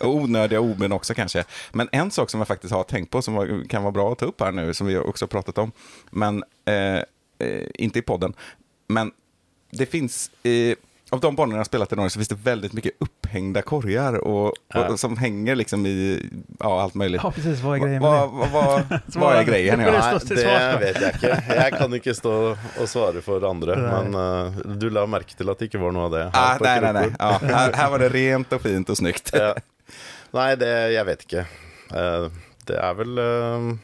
[0.06, 1.44] Onödiga oben också kanske.
[1.72, 4.26] Men en sak som jag faktiskt har tänkt på som kan vara bra att ta
[4.26, 5.72] upp här nu, som vi också har pratat om,
[6.10, 6.96] men eh,
[7.48, 8.34] eh, inte i podden.
[8.88, 9.12] Men
[9.70, 10.76] det finns, eh,
[11.10, 14.14] av de banorna jag har spelat i Norge så finns det väldigt mycket upphängda korgar
[14.14, 14.88] och, Ja.
[14.88, 16.28] och, som hänger liksom i
[16.60, 17.20] ja, allt möjligt.
[17.24, 17.60] ja, precis.
[17.60, 18.48] Vad är grejen med Vad, det?
[18.52, 19.78] vad, vad, är grejen?
[19.78, 19.84] Det
[20.42, 20.72] Ja.
[20.72, 21.54] det vet jeg ikke.
[21.54, 22.34] Jeg kan ikke stå
[22.80, 23.76] og svare for andre.
[23.76, 24.02] Nei.
[24.04, 26.24] Men ø, du la merke til at det ikke var noe av det.
[26.24, 27.10] her Ah, nej, nej, nej.
[27.18, 29.30] Ja, här, här var det rent och fint och snyggt.
[29.32, 29.54] Ja.
[30.32, 31.46] Nei, det Jeg vet ikke.
[31.94, 32.28] Eh,
[32.68, 33.76] Det er vel eh,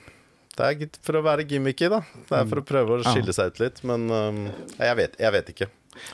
[0.57, 2.03] Det gitt for å være gimmicky, da.
[2.29, 3.11] Det er for å prøve å Ja.
[3.15, 3.81] skille seg ut litt.
[3.85, 4.05] Men
[4.79, 5.67] jeg vet, jeg vet ikke.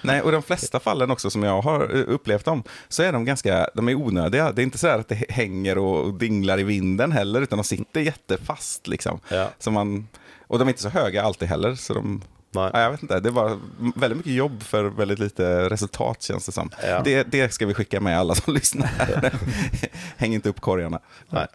[0.03, 3.25] Nej, och de flesta fallen också som jag har eh, upplevt dem, så är de
[3.25, 4.53] ganska, de är onödiga.
[4.53, 8.01] Det är inte så att det hänger och dinglar i vinden heller, utan de sitter
[8.01, 9.21] jättefast liksom.
[9.29, 9.51] Ja.
[9.59, 10.09] Så man,
[10.47, 12.23] och de är inte så höga alltid heller, så de,
[12.53, 12.71] Nei.
[12.73, 13.59] ja, jag vet inte, det var
[13.97, 16.71] väldigt mycket jobb för väldigt lite resultat känns det som.
[16.83, 17.03] Ja.
[17.05, 18.91] Det, det ska vi skicka med alla som lyssnar.
[20.17, 21.01] Häng inte upp korgarna.
[21.29, 21.47] Nei.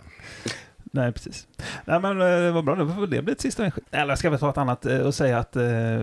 [0.95, 1.47] Nej, precis.
[1.85, 2.75] Nej, men eh, vad bra.
[2.75, 3.71] Får det bli ett sista.
[3.91, 5.99] Eller jag ska väl ta ett annat eh, och säga att eh,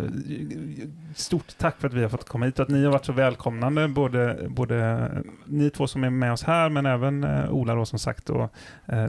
[1.14, 3.12] stort tack för att vi har fått komma hit och att ni har varit så
[3.12, 3.88] välkomnande.
[3.88, 5.08] Både, både
[5.44, 8.30] ni två som är med oss här, men även Ola då som sagt.
[8.30, 8.52] Och,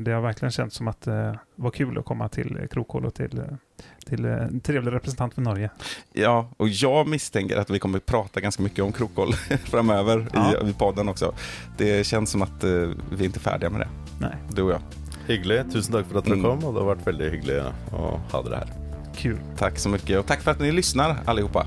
[0.02, 3.42] det har verkligen känts som att det var kul att komma till Krokhål och till,
[4.06, 5.70] till en trevlig representant för Norge.
[6.14, 10.54] Ja, och jag misstänker att vi kommer prata ganska mycket om krokhåll framöver Ja.
[10.64, 11.34] i, i podden också.
[11.78, 14.82] Det känns som att vi är inte färdiga med det, Nej, du och jag.
[15.28, 15.72] Hyggelig.
[15.72, 16.44] Tusen takk for at dere Mm.
[16.44, 17.60] kom, og det har vært veldig hyggelig
[17.94, 18.68] å ha dere her.
[19.16, 19.38] kul.
[19.58, 21.66] Tack så mycket och tack för att ni lyssnar allihopa.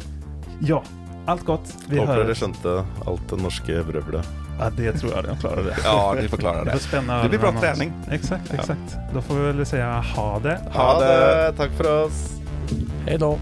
[0.61, 0.83] Ja,
[1.27, 1.75] allt gott.
[1.89, 2.39] Vi dere hörs.
[2.39, 4.27] skjønte alt det norske brøvlet.
[4.59, 5.77] Ja, det tror jag de klarar det.
[5.85, 7.23] Ja, ni får klara Det det.
[7.23, 7.93] Det blir bra träning.
[8.11, 8.97] Exakt, exakt.
[9.15, 10.59] Då får vi väl säga ha det.
[10.73, 11.53] Ha det!
[11.57, 12.41] Tack för oss!
[13.07, 13.39] Hej då!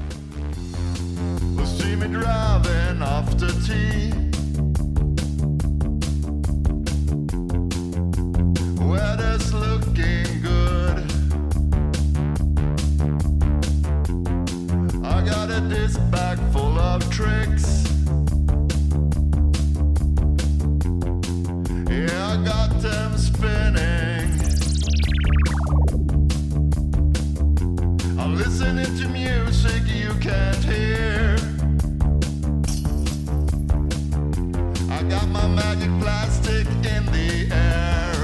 [35.09, 38.24] Got my magic plastic in the air